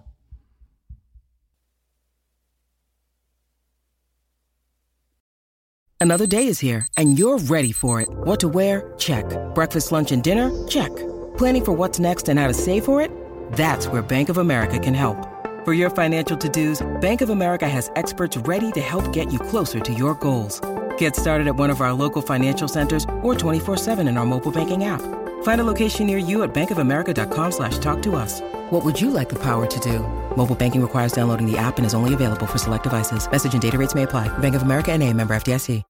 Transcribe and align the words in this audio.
Another 6.01 6.25
day 6.25 6.47
is 6.47 6.59
here, 6.59 6.87
and 6.97 7.19
you're 7.19 7.37
ready 7.37 7.71
for 7.71 8.01
it. 8.01 8.09
What 8.09 8.39
to 8.39 8.49
wear? 8.49 8.91
Check. 8.97 9.25
Breakfast, 9.53 9.91
lunch, 9.91 10.11
and 10.11 10.23
dinner? 10.23 10.51
Check. 10.67 10.89
Planning 11.37 11.63
for 11.63 11.73
what's 11.73 11.99
next 11.99 12.27
and 12.27 12.39
how 12.39 12.47
to 12.47 12.55
save 12.55 12.85
for 12.85 13.03
it? 13.03 13.11
That's 13.53 13.85
where 13.85 14.01
Bank 14.01 14.29
of 14.29 14.39
America 14.39 14.79
can 14.79 14.95
help. 14.95 15.30
For 15.63 15.73
your 15.73 15.91
financial 15.91 16.35
to-dos, 16.35 16.81
Bank 17.01 17.21
of 17.21 17.29
America 17.29 17.69
has 17.69 17.91
experts 17.95 18.35
ready 18.35 18.71
to 18.71 18.81
help 18.81 19.13
get 19.13 19.31
you 19.31 19.37
closer 19.37 19.79
to 19.79 19.93
your 19.93 20.15
goals. 20.15 20.59
Get 20.97 21.15
started 21.15 21.47
at 21.47 21.55
one 21.55 21.69
of 21.69 21.81
our 21.81 21.93
local 21.93 22.23
financial 22.23 22.67
centers 22.67 23.03
or 23.21 23.35
24-7 23.35 23.99
in 24.09 24.17
our 24.17 24.25
mobile 24.25 24.51
banking 24.51 24.85
app. 24.85 25.03
Find 25.43 25.61
a 25.61 25.63
location 25.63 26.07
near 26.07 26.17
you 26.17 26.41
at 26.41 26.51
bankofamerica.com 26.51 27.51
slash 27.51 27.77
talk 27.77 28.01
to 28.01 28.15
us. 28.15 28.41
What 28.71 28.83
would 28.83 28.99
you 28.99 29.11
like 29.11 29.29
the 29.29 29.35
power 29.35 29.67
to 29.67 29.79
do? 29.79 29.99
Mobile 30.35 30.55
banking 30.55 30.81
requires 30.81 31.11
downloading 31.11 31.45
the 31.45 31.59
app 31.59 31.77
and 31.77 31.85
is 31.85 31.93
only 31.93 32.15
available 32.15 32.47
for 32.47 32.57
select 32.57 32.85
devices. 32.85 33.29
Message 33.29 33.53
and 33.53 33.61
data 33.61 33.77
rates 33.77 33.93
may 33.93 34.01
apply. 34.01 34.35
Bank 34.39 34.55
of 34.55 34.63
America 34.63 34.91
and 34.91 35.03
a 35.03 35.13
member 35.13 35.35
FDIC. 35.35 35.83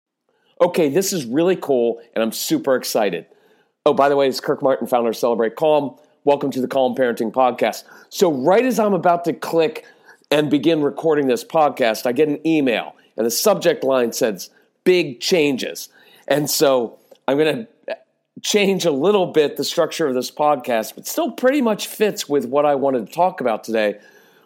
Okay, 0.60 0.90
this 0.90 1.14
is 1.14 1.26
really 1.26 1.56
cool 1.56 2.02
and 2.14 2.22
I'm 2.22 2.34
super 2.34 2.76
excited. 2.76 3.26
Oh, 3.86 3.94
by 3.94 4.10
the 4.10 4.18
way, 4.18 4.28
it's 4.28 4.42
Kirk 4.42 4.62
Martin, 4.62 4.86
founder 4.86 5.12
of 5.12 5.16
Celebrate 5.16 5.56
Calm. 5.56 5.96
Welcome 6.24 6.52
to 6.52 6.62
the 6.62 6.68
Calm 6.68 6.94
Parenting 6.94 7.32
Podcast. 7.32 7.84
So, 8.10 8.32
right 8.32 8.64
as 8.64 8.78
I'm 8.78 8.94
about 8.94 9.26
to 9.26 9.34
click 9.34 9.86
and 10.30 10.52
begin 10.52 10.84
recording 10.84 11.26
this 11.26 11.44
podcast, 11.44 12.06
I 12.06 12.12
get 12.12 12.28
an 12.28 12.46
email, 12.46 12.96
and 13.18 13.26
the 13.26 13.32
subject 13.32 13.84
line 13.84 14.14
says, 14.14 14.52
Big 14.84 15.20
changes. 15.20 15.90
And 16.28 16.48
so, 16.48 17.00
I'm 17.28 17.40
going 17.40 17.66
to 17.66 17.98
change 18.44 18.86
a 18.86 18.92
little 18.92 19.32
bit 19.32 19.58
the 19.58 19.64
structure 19.64 20.06
of 20.06 20.14
this 20.14 20.30
podcast, 20.30 20.94
but 20.94 21.08
still 21.08 21.32
pretty 21.32 21.60
much 21.60 21.88
fits 21.88 22.30
with 22.30 22.46
what 22.46 22.68
I 22.68 22.76
wanted 22.76 23.08
to 23.08 23.12
talk 23.12 23.42
about 23.42 23.64
today, 23.64 24.00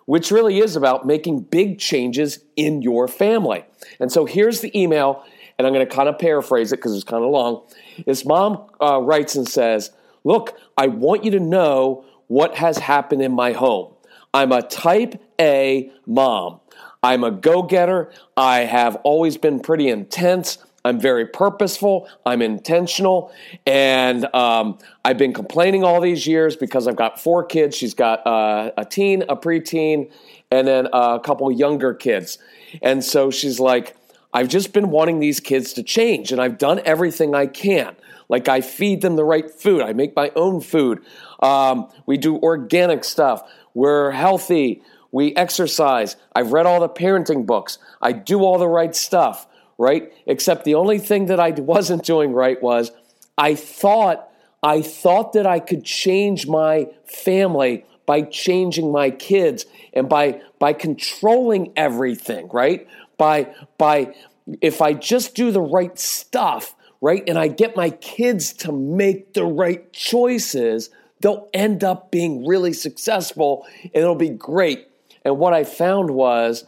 which 0.05 0.31
really 0.31 0.59
is 0.59 0.77
about 0.77 1.05
making 1.05 1.41
big 1.41 1.77
changes 1.77 2.39
in 2.55 2.83
your 2.83 3.09
family. 3.09 3.65
And 3.99 4.09
so, 4.09 4.23
here's 4.23 4.61
the 4.61 4.71
email, 4.79 5.25
and 5.57 5.67
I'm 5.67 5.73
going 5.73 5.85
to 5.85 5.93
kind 5.93 6.07
of 6.07 6.17
paraphrase 6.19 6.71
it 6.71 6.77
because 6.77 6.95
it's 6.95 7.03
kind 7.03 7.25
of 7.25 7.31
long. 7.31 7.63
This 8.05 8.23
mom 8.23 8.63
uh, 8.79 9.01
writes 9.01 9.35
and 9.35 9.45
says, 9.45 9.91
Look, 10.25 10.59
I 10.75 10.87
want 10.87 11.23
you 11.23 11.31
to 11.31 11.39
know 11.39 12.03
what 12.27 12.55
has 12.55 12.79
happened 12.79 13.21
in 13.21 13.31
my 13.31 13.53
home. 13.53 13.93
I'm 14.33 14.51
a 14.51 14.61
type 14.61 15.21
A 15.39 15.89
mom. 16.05 16.59
I'm 17.01 17.23
a 17.23 17.31
go 17.31 17.61
getter. 17.61 18.11
I 18.35 18.61
have 18.61 18.97
always 18.97 19.37
been 19.37 19.61
pretty 19.61 19.87
intense. 19.87 20.57
I'm 20.83 20.99
very 20.99 21.25
purposeful. 21.25 22.09
I'm 22.25 22.41
intentional. 22.41 23.31
And 23.65 24.25
um, 24.35 24.77
I've 25.05 25.17
been 25.17 25.33
complaining 25.33 25.83
all 25.83 26.01
these 26.01 26.27
years 26.27 26.55
because 26.55 26.87
I've 26.87 26.95
got 26.95 27.19
four 27.19 27.43
kids. 27.43 27.77
She's 27.77 27.93
got 27.93 28.25
uh, 28.27 28.71
a 28.77 28.83
teen, 28.83 29.23
a 29.29 29.37
preteen, 29.37 30.11
and 30.51 30.67
then 30.67 30.87
a 30.91 31.19
couple 31.23 31.51
younger 31.51 31.93
kids. 31.93 32.39
And 32.81 33.03
so 33.03 33.31
she's 33.31 33.59
like, 33.59 33.95
I've 34.33 34.49
just 34.49 34.73
been 34.73 34.89
wanting 34.89 35.19
these 35.19 35.39
kids 35.39 35.71
to 35.73 35.83
change, 35.83 36.33
and 36.33 36.41
I've 36.41 36.57
done 36.57 36.81
everything 36.83 37.33
I 37.33 37.47
can. 37.47 37.95
Like 38.29 38.47
I 38.47 38.61
feed 38.61 39.01
them 39.01 39.15
the 39.15 39.23
right 39.23 39.49
food. 39.49 39.81
I 39.81 39.93
make 39.93 40.15
my 40.15 40.31
own 40.35 40.61
food. 40.61 41.03
Um, 41.41 41.89
we 42.05 42.17
do 42.17 42.37
organic 42.37 43.03
stuff. 43.03 43.47
We're 43.73 44.11
healthy. 44.11 44.81
We 45.11 45.35
exercise. 45.35 46.15
I've 46.35 46.51
read 46.51 46.65
all 46.65 46.79
the 46.79 46.89
parenting 46.89 47.45
books. 47.45 47.77
I 48.01 48.11
do 48.11 48.39
all 48.41 48.57
the 48.57 48.67
right 48.67 48.95
stuff, 48.95 49.47
right? 49.77 50.11
Except 50.25 50.65
the 50.65 50.75
only 50.75 50.99
thing 50.99 51.27
that 51.27 51.39
I 51.39 51.51
wasn't 51.51 52.03
doing 52.03 52.33
right 52.33 52.61
was 52.61 52.91
I 53.37 53.55
thought 53.55 54.29
I 54.63 54.81
thought 54.81 55.33
that 55.33 55.45
I 55.45 55.59
could 55.59 55.83
change 55.83 56.47
my 56.47 56.87
family 57.05 57.85
by 58.05 58.21
changing 58.21 58.91
my 58.91 59.09
kids 59.11 59.65
and 59.93 60.09
by 60.09 60.41
by 60.59 60.73
controlling 60.73 61.71
everything, 61.75 62.49
right? 62.51 62.87
By 63.17 63.53
by 63.77 64.15
if 64.61 64.81
I 64.81 64.93
just 64.93 65.35
do 65.35 65.51
the 65.51 65.61
right 65.61 65.97
stuff, 65.97 66.74
right? 67.01 67.23
And 67.27 67.37
I 67.37 67.47
get 67.47 67.75
my 67.75 67.89
kids 67.89 68.53
to 68.53 68.71
make 68.71 69.33
the 69.33 69.45
right 69.45 69.91
choices, 69.93 70.89
they'll 71.21 71.49
end 71.53 71.83
up 71.83 72.11
being 72.11 72.45
really 72.45 72.73
successful 72.73 73.65
and 73.83 73.91
it'll 73.95 74.15
be 74.15 74.29
great. 74.29 74.87
And 75.23 75.37
what 75.37 75.53
I 75.53 75.63
found 75.63 76.11
was 76.11 76.65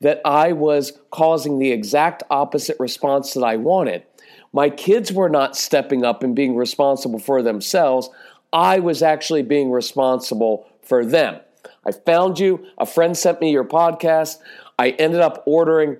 that 0.00 0.20
I 0.24 0.52
was 0.52 0.92
causing 1.10 1.58
the 1.58 1.72
exact 1.72 2.22
opposite 2.30 2.76
response 2.78 3.34
that 3.34 3.44
I 3.44 3.56
wanted. 3.56 4.04
My 4.52 4.70
kids 4.70 5.12
were 5.12 5.28
not 5.28 5.56
stepping 5.56 6.04
up 6.04 6.22
and 6.22 6.34
being 6.34 6.56
responsible 6.56 7.18
for 7.18 7.42
themselves. 7.42 8.08
I 8.52 8.78
was 8.78 9.02
actually 9.02 9.42
being 9.42 9.70
responsible 9.70 10.66
for 10.82 11.04
them. 11.04 11.40
I 11.84 11.92
found 11.92 12.38
you. 12.38 12.66
A 12.78 12.86
friend 12.86 13.16
sent 13.16 13.40
me 13.40 13.50
your 13.50 13.64
podcast. 13.64 14.38
I 14.78 14.90
ended 14.90 15.20
up 15.20 15.42
ordering 15.46 15.98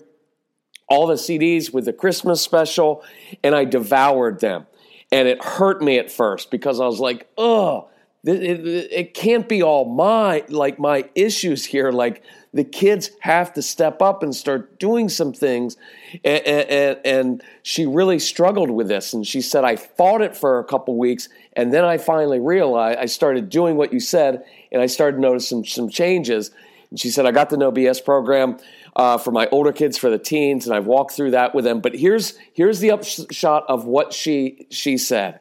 all 0.89 1.07
the 1.07 1.15
CDs 1.15 1.73
with 1.73 1.85
the 1.85 1.93
Christmas 1.93 2.41
special, 2.41 3.03
and 3.45 3.55
I 3.55 3.65
devoured 3.65 4.41
them. 4.41 4.67
And 5.11 5.27
it 5.29 5.43
hurt 5.43 5.83
me 5.83 5.99
at 5.99 6.11
first 6.11 6.51
because 6.51 6.81
I 6.81 6.87
was 6.87 7.01
like, 7.01 7.29
oh, 7.39 7.89
it, 8.25 8.43
it, 8.43 8.89
it 8.93 9.15
can't 9.15 9.49
be 9.49 9.63
all 9.63 9.85
my 9.85 10.45
like 10.49 10.79
my 10.79 11.09
issues 11.15 11.65
here. 11.65 11.93
Like 11.93 12.23
the 12.53 12.65
kids 12.65 13.11
have 13.21 13.53
to 13.55 13.63
step 13.63 14.03
up 14.03 14.23
and 14.23 14.35
start 14.35 14.79
doing 14.79 15.09
some 15.09 15.33
things. 15.33 15.77
And, 16.25 16.43
and, 16.47 17.01
and 17.05 17.43
she 17.63 17.87
really 17.87 18.19
struggled 18.19 18.71
with 18.71 18.89
this. 18.89 19.13
And 19.13 19.27
she 19.27 19.41
said, 19.41 19.65
I 19.65 19.77
fought 19.77 20.21
it 20.21 20.37
for 20.37 20.59
a 20.59 20.65
couple 20.65 20.97
weeks. 20.97 21.29
And 21.55 21.73
then 21.73 21.85
I 21.85 21.99
finally 21.99 22.41
realized 22.41 22.99
I 22.99 23.07
started 23.07 23.49
doing 23.49 23.77
what 23.77 23.93
you 23.93 24.01
said 24.01 24.45
and 24.73 24.83
I 24.83 24.87
started 24.87 25.21
noticing 25.21 25.65
some 25.65 25.89
changes. 25.89 26.51
And 26.91 26.99
she 26.99 27.11
said, 27.11 27.27
I 27.27 27.33
got 27.33 27.51
the 27.51 27.57
No 27.57 27.71
BS 27.71 28.05
program 28.05 28.59
uh, 28.97 29.19
for 29.19 29.31
my 29.31 29.47
older 29.49 29.73
kids, 29.73 29.99
for 29.99 30.11
the 30.11 30.19
teens, 30.19 30.67
and 30.67 30.75
I've 30.75 30.87
walked 30.87 31.13
through 31.13 31.33
that 31.33 31.55
with 31.55 31.65
them. 31.65 31.81
But 31.81 31.95
here's 31.95 32.39
here's 32.53 32.81
the 32.81 32.91
upshot 32.91 33.65
of 33.69 33.85
what 33.85 34.13
she 34.13 34.67
she 34.71 34.97
said. 34.97 35.41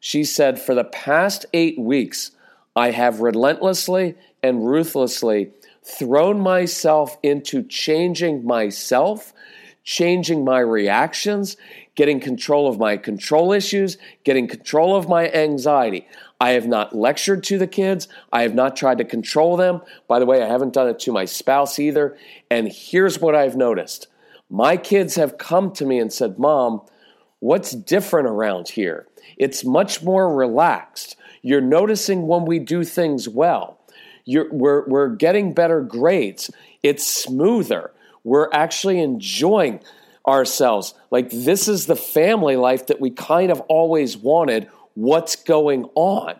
She 0.00 0.24
said, 0.24 0.60
for 0.60 0.74
the 0.74 0.84
past 0.84 1.46
eight 1.52 1.78
weeks, 1.78 2.30
I 2.76 2.90
have 2.90 3.20
relentlessly 3.20 4.14
and 4.42 4.68
ruthlessly 4.68 5.50
thrown 5.82 6.40
myself 6.40 7.16
into 7.22 7.62
changing 7.62 8.44
myself, 8.44 9.32
changing 9.82 10.44
my 10.44 10.58
reactions, 10.58 11.56
getting 11.94 12.20
control 12.20 12.68
of 12.68 12.78
my 12.78 12.96
control 12.96 13.52
issues, 13.52 13.96
getting 14.24 14.46
control 14.46 14.94
of 14.94 15.08
my 15.08 15.30
anxiety. 15.30 16.06
I 16.40 16.50
have 16.50 16.66
not 16.66 16.94
lectured 16.94 17.44
to 17.44 17.58
the 17.58 17.66
kids. 17.66 18.08
I 18.32 18.42
have 18.42 18.54
not 18.54 18.76
tried 18.76 18.98
to 18.98 19.04
control 19.04 19.56
them. 19.56 19.80
By 20.06 20.18
the 20.18 20.26
way, 20.26 20.42
I 20.42 20.48
haven't 20.48 20.74
done 20.74 20.88
it 20.88 20.98
to 21.00 21.12
my 21.12 21.24
spouse 21.24 21.78
either. 21.78 22.16
And 22.50 22.70
here's 22.70 23.20
what 23.20 23.34
I've 23.34 23.56
noticed 23.56 24.08
my 24.48 24.76
kids 24.76 25.16
have 25.16 25.38
come 25.38 25.72
to 25.72 25.84
me 25.84 25.98
and 25.98 26.12
said, 26.12 26.38
Mom, 26.38 26.82
what's 27.40 27.72
different 27.72 28.28
around 28.28 28.68
here? 28.68 29.08
It's 29.36 29.64
much 29.64 30.02
more 30.02 30.32
relaxed. 30.32 31.16
You're 31.42 31.60
noticing 31.60 32.26
when 32.26 32.44
we 32.44 32.58
do 32.58 32.84
things 32.84 33.28
well. 33.28 33.80
You're, 34.24 34.52
we're, 34.52 34.86
we're 34.88 35.08
getting 35.08 35.52
better 35.52 35.80
grades. 35.80 36.50
It's 36.82 37.06
smoother. 37.06 37.92
We're 38.24 38.50
actually 38.52 39.00
enjoying 39.00 39.80
ourselves. 40.26 40.94
Like, 41.10 41.30
this 41.30 41.68
is 41.68 41.86
the 41.86 41.96
family 41.96 42.56
life 42.56 42.86
that 42.88 43.00
we 43.00 43.10
kind 43.10 43.50
of 43.50 43.60
always 43.62 44.16
wanted. 44.16 44.68
What's 44.96 45.36
going 45.36 45.84
on? 45.94 46.34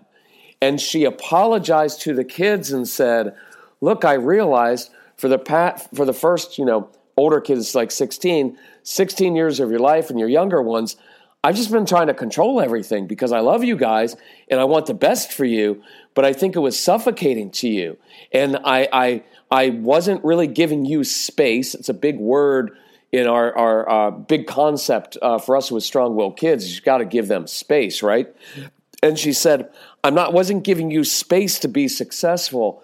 And 0.60 0.80
she 0.80 1.04
apologized 1.04 2.00
to 2.02 2.14
the 2.14 2.24
kids 2.24 2.72
and 2.72 2.88
said, 2.88 3.36
Look, 3.82 4.04
I 4.04 4.14
realized 4.14 4.90
for 5.16 5.28
the, 5.28 5.38
pat, 5.38 5.88
for 5.94 6.06
the 6.06 6.14
first, 6.14 6.56
you 6.56 6.64
know, 6.64 6.88
older 7.18 7.40
kids 7.40 7.74
like 7.74 7.90
16, 7.90 8.58
16 8.82 9.36
years 9.36 9.60
of 9.60 9.70
your 9.70 9.78
life 9.78 10.08
and 10.08 10.18
your 10.18 10.30
younger 10.30 10.62
ones, 10.62 10.96
I've 11.44 11.54
just 11.54 11.70
been 11.70 11.84
trying 11.84 12.06
to 12.06 12.14
control 12.14 12.60
everything 12.60 13.06
because 13.06 13.30
I 13.30 13.40
love 13.40 13.62
you 13.62 13.76
guys 13.76 14.16
and 14.48 14.58
I 14.58 14.64
want 14.64 14.86
the 14.86 14.94
best 14.94 15.32
for 15.32 15.44
you, 15.44 15.82
but 16.14 16.24
I 16.24 16.32
think 16.32 16.56
it 16.56 16.60
was 16.60 16.78
suffocating 16.78 17.50
to 17.52 17.68
you. 17.68 17.98
And 18.32 18.56
I, 18.64 18.88
I, 18.90 19.22
I 19.50 19.68
wasn't 19.68 20.24
really 20.24 20.46
giving 20.46 20.86
you 20.86 21.04
space. 21.04 21.74
It's 21.74 21.90
a 21.90 21.94
big 21.94 22.18
word 22.18 22.76
in 23.16 23.26
our, 23.26 23.56
our 23.56 23.88
uh, 23.88 24.10
big 24.10 24.46
concept 24.46 25.16
uh, 25.22 25.38
for 25.38 25.56
us 25.56 25.70
with 25.70 25.82
strong 25.82 26.14
willed 26.16 26.36
kids. 26.36 26.74
You've 26.74 26.84
got 26.84 26.98
to 26.98 27.06
give 27.06 27.28
them 27.28 27.46
space, 27.46 28.02
right? 28.02 28.28
And 29.02 29.18
she 29.18 29.32
said, 29.32 29.70
I'm 30.04 30.14
not, 30.14 30.34
wasn't 30.34 30.64
giving 30.64 30.90
you 30.90 31.02
space 31.02 31.58
to 31.60 31.68
be 31.68 31.88
successful, 31.88 32.82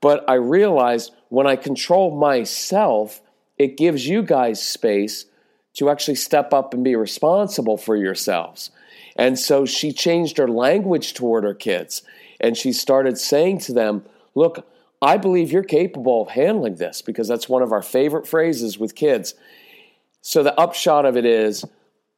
but 0.00 0.24
I 0.28 0.34
realized 0.34 1.12
when 1.28 1.46
I 1.46 1.56
control 1.56 2.16
myself, 2.16 3.20
it 3.58 3.76
gives 3.76 4.08
you 4.08 4.22
guys 4.22 4.62
space 4.62 5.26
to 5.74 5.90
actually 5.90 6.14
step 6.14 6.54
up 6.54 6.72
and 6.72 6.82
be 6.82 6.96
responsible 6.96 7.76
for 7.76 7.94
yourselves. 7.94 8.70
And 9.16 9.38
so 9.38 9.66
she 9.66 9.92
changed 9.92 10.38
her 10.38 10.48
language 10.48 11.12
toward 11.12 11.44
her 11.44 11.54
kids 11.54 12.02
and 12.40 12.56
she 12.56 12.72
started 12.72 13.18
saying 13.18 13.58
to 13.58 13.72
them, 13.74 14.04
Look, 14.34 14.66
I 15.02 15.18
believe 15.18 15.52
you're 15.52 15.62
capable 15.62 16.22
of 16.22 16.30
handling 16.30 16.76
this 16.76 17.02
because 17.02 17.28
that's 17.28 17.48
one 17.48 17.62
of 17.62 17.72
our 17.72 17.82
favorite 17.82 18.26
phrases 18.26 18.78
with 18.78 18.94
kids. 18.94 19.34
So 20.26 20.42
the 20.42 20.58
upshot 20.58 21.04
of 21.04 21.18
it 21.18 21.26
is, 21.26 21.66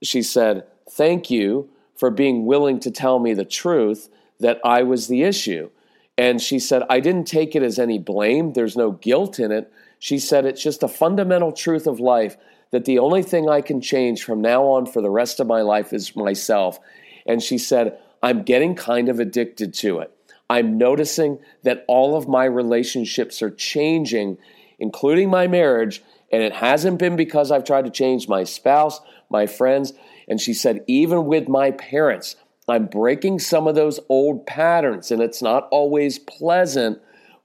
she 0.00 0.22
said, 0.22 0.64
Thank 0.88 1.28
you 1.28 1.68
for 1.96 2.08
being 2.08 2.46
willing 2.46 2.78
to 2.80 2.90
tell 2.92 3.18
me 3.18 3.34
the 3.34 3.44
truth 3.44 4.08
that 4.38 4.60
I 4.64 4.84
was 4.84 5.08
the 5.08 5.24
issue. 5.24 5.70
And 6.16 6.40
she 6.40 6.60
said, 6.60 6.84
I 6.88 7.00
didn't 7.00 7.26
take 7.26 7.56
it 7.56 7.64
as 7.64 7.80
any 7.80 7.98
blame. 7.98 8.52
There's 8.52 8.76
no 8.76 8.92
guilt 8.92 9.40
in 9.40 9.50
it. 9.50 9.72
She 9.98 10.20
said, 10.20 10.46
It's 10.46 10.62
just 10.62 10.84
a 10.84 10.88
fundamental 10.88 11.50
truth 11.50 11.88
of 11.88 11.98
life 11.98 12.36
that 12.70 12.84
the 12.84 13.00
only 13.00 13.24
thing 13.24 13.48
I 13.48 13.60
can 13.60 13.80
change 13.80 14.22
from 14.22 14.40
now 14.40 14.62
on 14.66 14.86
for 14.86 15.02
the 15.02 15.10
rest 15.10 15.40
of 15.40 15.48
my 15.48 15.62
life 15.62 15.92
is 15.92 16.14
myself. 16.14 16.78
And 17.26 17.42
she 17.42 17.58
said, 17.58 17.98
I'm 18.22 18.44
getting 18.44 18.76
kind 18.76 19.08
of 19.08 19.18
addicted 19.18 19.74
to 19.74 19.98
it. 19.98 20.12
I'm 20.48 20.78
noticing 20.78 21.40
that 21.64 21.84
all 21.88 22.16
of 22.16 22.28
my 22.28 22.44
relationships 22.44 23.42
are 23.42 23.50
changing, 23.50 24.38
including 24.78 25.28
my 25.28 25.48
marriage. 25.48 26.04
And 26.32 26.42
it 26.42 26.52
hasn't 26.52 26.98
been 26.98 27.16
because 27.16 27.50
I've 27.50 27.64
tried 27.64 27.84
to 27.84 27.90
change 27.90 28.28
my 28.28 28.44
spouse, 28.44 29.00
my 29.30 29.46
friends. 29.46 29.92
And 30.28 30.40
she 30.40 30.54
said, 30.54 30.84
even 30.86 31.26
with 31.26 31.48
my 31.48 31.70
parents, 31.70 32.36
I'm 32.68 32.86
breaking 32.86 33.38
some 33.38 33.68
of 33.68 33.74
those 33.74 34.00
old 34.08 34.46
patterns. 34.46 35.10
And 35.10 35.22
it's 35.22 35.40
not 35.40 35.68
always 35.70 36.18
pleasant, 36.18 37.00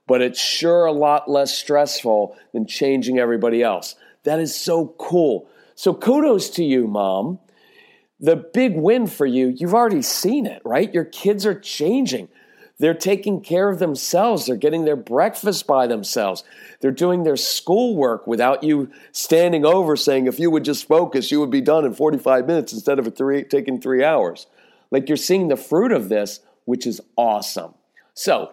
but 0.08 0.20
it's 0.20 0.40
sure 0.40 0.84
a 0.84 0.92
lot 0.92 1.30
less 1.30 1.56
stressful 1.56 2.36
than 2.52 2.66
changing 2.66 3.18
everybody 3.18 3.62
else. 3.62 3.94
That 4.24 4.40
is 4.40 4.54
so 4.54 4.94
cool. 4.98 5.48
So 5.74 5.94
kudos 5.94 6.50
to 6.50 6.64
you, 6.64 6.86
mom. 6.86 7.38
The 8.18 8.36
big 8.36 8.76
win 8.76 9.08
for 9.08 9.26
you, 9.26 9.48
you've 9.48 9.74
already 9.74 10.02
seen 10.02 10.46
it, 10.46 10.62
right? 10.64 10.92
Your 10.94 11.04
kids 11.04 11.44
are 11.44 11.58
changing. 11.58 12.28
They're 12.78 12.94
taking 12.94 13.40
care 13.42 13.68
of 13.68 13.78
themselves. 13.78 14.46
They're 14.46 14.56
getting 14.56 14.84
their 14.84 14.96
breakfast 14.96 15.66
by 15.66 15.86
themselves. 15.86 16.42
They're 16.80 16.90
doing 16.90 17.22
their 17.22 17.36
schoolwork 17.36 18.26
without 18.26 18.64
you 18.64 18.90
standing 19.12 19.64
over 19.64 19.94
saying, 19.96 20.26
if 20.26 20.40
you 20.40 20.50
would 20.50 20.64
just 20.64 20.88
focus, 20.88 21.30
you 21.30 21.38
would 21.40 21.50
be 21.50 21.60
done 21.60 21.84
in 21.84 21.94
45 21.94 22.46
minutes 22.46 22.72
instead 22.72 22.98
of 22.98 23.16
three, 23.16 23.44
taking 23.44 23.80
three 23.80 24.02
hours. 24.02 24.46
Like 24.90 25.08
you're 25.08 25.16
seeing 25.16 25.48
the 25.48 25.56
fruit 25.56 25.92
of 25.92 26.08
this, 26.08 26.40
which 26.64 26.86
is 26.86 27.00
awesome. 27.16 27.74
So, 28.14 28.52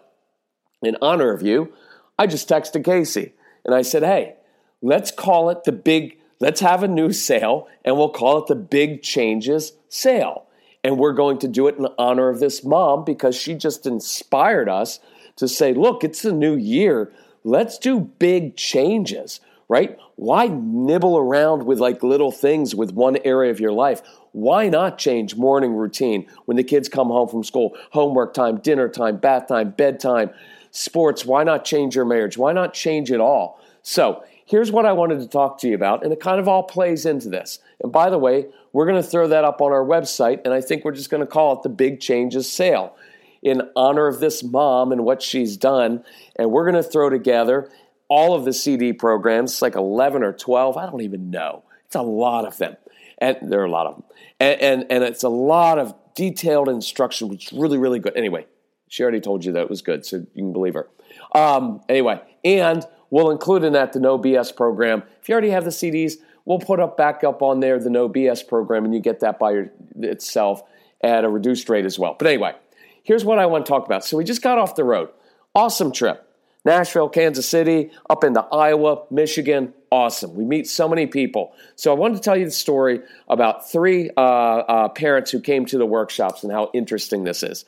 in 0.82 0.96
honor 1.02 1.34
of 1.34 1.42
you, 1.42 1.74
I 2.18 2.28
just 2.28 2.48
texted 2.48 2.86
Casey 2.86 3.34
and 3.66 3.74
I 3.74 3.82
said, 3.82 4.04
hey, 4.04 4.36
let's 4.82 5.12
call 5.12 5.50
it 5.50 5.64
the 5.64 5.72
big, 5.72 6.18
let's 6.40 6.62
have 6.62 6.84
a 6.84 6.88
new 6.88 7.12
sale 7.14 7.68
and 7.84 7.98
we'll 7.98 8.10
call 8.10 8.38
it 8.40 8.48
the 8.48 8.56
big 8.56 9.02
changes 9.02 9.74
sale. 9.90 10.46
And 10.84 10.98
we're 10.98 11.14
going 11.14 11.40
to 11.40 11.48
do 11.48 11.68
it 11.68 11.78
in 11.78 11.88
honor 11.98 12.30
of 12.30 12.40
this 12.40 12.64
mom 12.64 13.04
because 13.04 13.36
she 13.36 13.54
just 13.56 13.86
inspired 13.86 14.70
us 14.70 15.00
to 15.36 15.48
say, 15.48 15.74
look, 15.74 16.04
it's 16.04 16.24
a 16.24 16.32
new 16.32 16.56
year. 16.56 17.12
Let's 17.44 17.78
do 17.78 18.00
big 18.00 18.56
changes, 18.56 19.40
right? 19.68 19.98
Why 20.16 20.48
nibble 20.48 21.18
around 21.18 21.64
with 21.64 21.80
like 21.80 22.04
little 22.04 22.32
things 22.32 22.76
with 22.76 22.94
one 22.94 23.18
area 23.26 23.52
of 23.52 23.60
your 23.60 23.72
life? 23.72 24.02
Why 24.32 24.70
not 24.70 24.98
change 24.98 25.36
morning 25.36 25.74
routine 25.74 26.28
when 26.46 26.58
the 26.58 26.64
kids 26.64 26.88
come 26.88 27.08
home 27.08 27.28
from 27.28 27.44
school, 27.44 27.76
homework 27.92 28.34
time, 28.34 28.60
dinner 28.60 28.88
time, 28.90 29.18
bath 29.18 29.48
time, 29.48 29.72
bedtime, 29.72 30.32
sports? 30.72 31.26
Why 31.26 31.44
not 31.44 31.66
change 31.66 31.96
your 31.96 32.06
marriage? 32.06 32.38
Why 32.38 32.54
not 32.54 32.74
change 32.74 33.12
it 33.12 33.20
all? 33.20 33.60
So, 33.82 34.24
here's 34.46 34.72
what 34.72 34.86
I 34.86 34.92
wanted 34.92 35.20
to 35.20 35.28
talk 35.28 35.60
to 35.60 35.68
you 35.68 35.76
about, 35.76 36.04
and 36.04 36.12
it 36.12 36.20
kind 36.20 36.40
of 36.40 36.48
all 36.48 36.64
plays 36.64 37.06
into 37.06 37.30
this. 37.30 37.60
And 37.82 37.92
by 37.92 38.10
the 38.10 38.18
way, 38.18 38.48
we're 38.74 38.86
going 38.86 39.02
to 39.02 39.08
throw 39.08 39.28
that 39.28 39.44
up 39.44 39.62
on 39.62 39.72
our 39.72 39.84
website, 39.84 40.42
and 40.46 40.54
I 40.54 40.62
think 40.62 40.86
we're 40.86 40.94
just 40.94 41.10
going 41.10 41.22
to 41.22 41.28
call 41.28 41.54
it 41.54 41.64
the 41.64 41.70
Big 41.70 42.00
Changes 42.00 42.52
Sale 42.52 42.96
in 43.42 43.62
honor 43.76 44.08
of 44.08 44.20
this 44.20 44.44
mom 44.44 44.92
and 44.92 45.06
what 45.06 45.22
she's 45.22 45.58
done. 45.58 46.04
And 46.38 46.52
we're 46.52 46.70
going 46.70 46.82
to 46.82 46.88
throw 46.88 47.10
together 47.10 47.70
all 48.10 48.36
of 48.36 48.46
the 48.46 48.54
CD 48.54 48.92
programs, 48.92 49.62
like 49.62 49.76
11 49.76 50.24
or 50.24 50.34
12. 50.34 50.78
I 50.78 50.86
don't 50.86 51.02
even 51.02 51.32
know. 51.32 51.64
It's 51.86 51.96
a 51.96 52.02
lot 52.02 52.46
of 52.46 52.58
them. 52.58 52.76
And 53.18 53.38
there 53.44 53.62
are 53.62 53.66
a 53.66 53.72
lot 53.72 53.88
of 53.88 53.96
them. 53.96 54.04
And, 54.40 54.62
and, 54.62 54.86
and 54.90 55.04
it's 55.04 55.24
a 55.24 55.30
lot 55.30 55.80
of 55.80 55.96
detailed 56.16 56.70
instruction, 56.70 57.30
which 57.30 57.52
is 57.52 57.58
really, 57.58 57.78
really 57.78 58.00
good. 58.00 58.16
Anyway, 58.16 58.46
she 58.88 59.04
already 59.04 59.22
told 59.22 59.46
you 59.46 59.54
that 59.54 59.62
it 59.62 59.70
was 59.70 59.82
good, 59.82 60.06
so 60.06 60.18
you 60.18 60.44
can 60.44 60.54
believe 60.54 60.74
her. 60.74 60.88
Um, 61.34 61.82
anyway, 61.88 62.22
and 62.44 62.86
We'll 63.10 63.32
include 63.32 63.64
in 63.64 63.74
that 63.74 63.94
the 63.94 64.00
No 64.00 64.20
BS 64.20 64.56
program. 64.56 65.04
If 65.22 65.30
you 65.30 65.34
already 65.34 65.50
have 65.50 65.64
the 65.64 65.72
CDs, 65.72 66.14
we'll 66.50 66.60
put 66.60 66.80
up 66.80 66.98
back 66.98 67.24
up 67.24 67.42
on 67.42 67.62
there 67.62 67.80
the 67.80 67.92
No 67.92 68.10
BS 68.10 68.46
program, 68.46 68.84
and 68.84 68.94
you 68.94 69.00
get 69.00 69.22
that 69.22 69.40
by 69.40 69.52
your, 69.52 69.72
itself 70.00 70.64
at 71.02 71.24
a 71.24 71.30
reduced 71.30 71.70
rate 71.70 71.86
as 71.86 71.98
well. 71.98 72.16
But 72.18 72.28
anyway, 72.28 72.56
here's 73.04 73.24
what 73.24 73.40
I 73.40 73.46
want 73.46 73.66
to 73.66 73.70
talk 73.70 73.86
about. 73.86 74.04
So 74.04 74.18
we 74.18 74.26
just 74.26 74.42
got 74.42 74.58
off 74.58 74.76
the 74.76 74.84
road. 74.84 75.10
Awesome 75.56 75.94
trip. 75.94 76.26
Nashville, 76.66 77.08
Kansas 77.08 77.48
City, 77.48 77.92
up 78.10 78.26
into 78.26 78.42
Iowa, 78.42 79.04
Michigan. 79.10 79.74
Awesome. 79.92 80.36
We 80.36 80.44
meet 80.44 80.68
so 80.68 80.90
many 80.90 81.06
people. 81.06 81.54
So 81.76 81.92
I 81.92 81.96
wanted 81.96 82.16
to 82.16 82.22
tell 82.22 82.36
you 82.36 82.46
the 82.46 82.52
story 82.52 83.02
about 83.30 83.72
three 83.72 84.10
uh, 84.18 84.20
uh, 84.20 84.90
parents 84.90 85.32
who 85.32 85.40
came 85.40 85.66
to 85.68 85.78
the 85.78 85.86
workshops 85.86 86.44
and 86.44 86.52
how 86.52 86.70
interesting 86.74 87.24
this 87.24 87.44
is. 87.44 87.64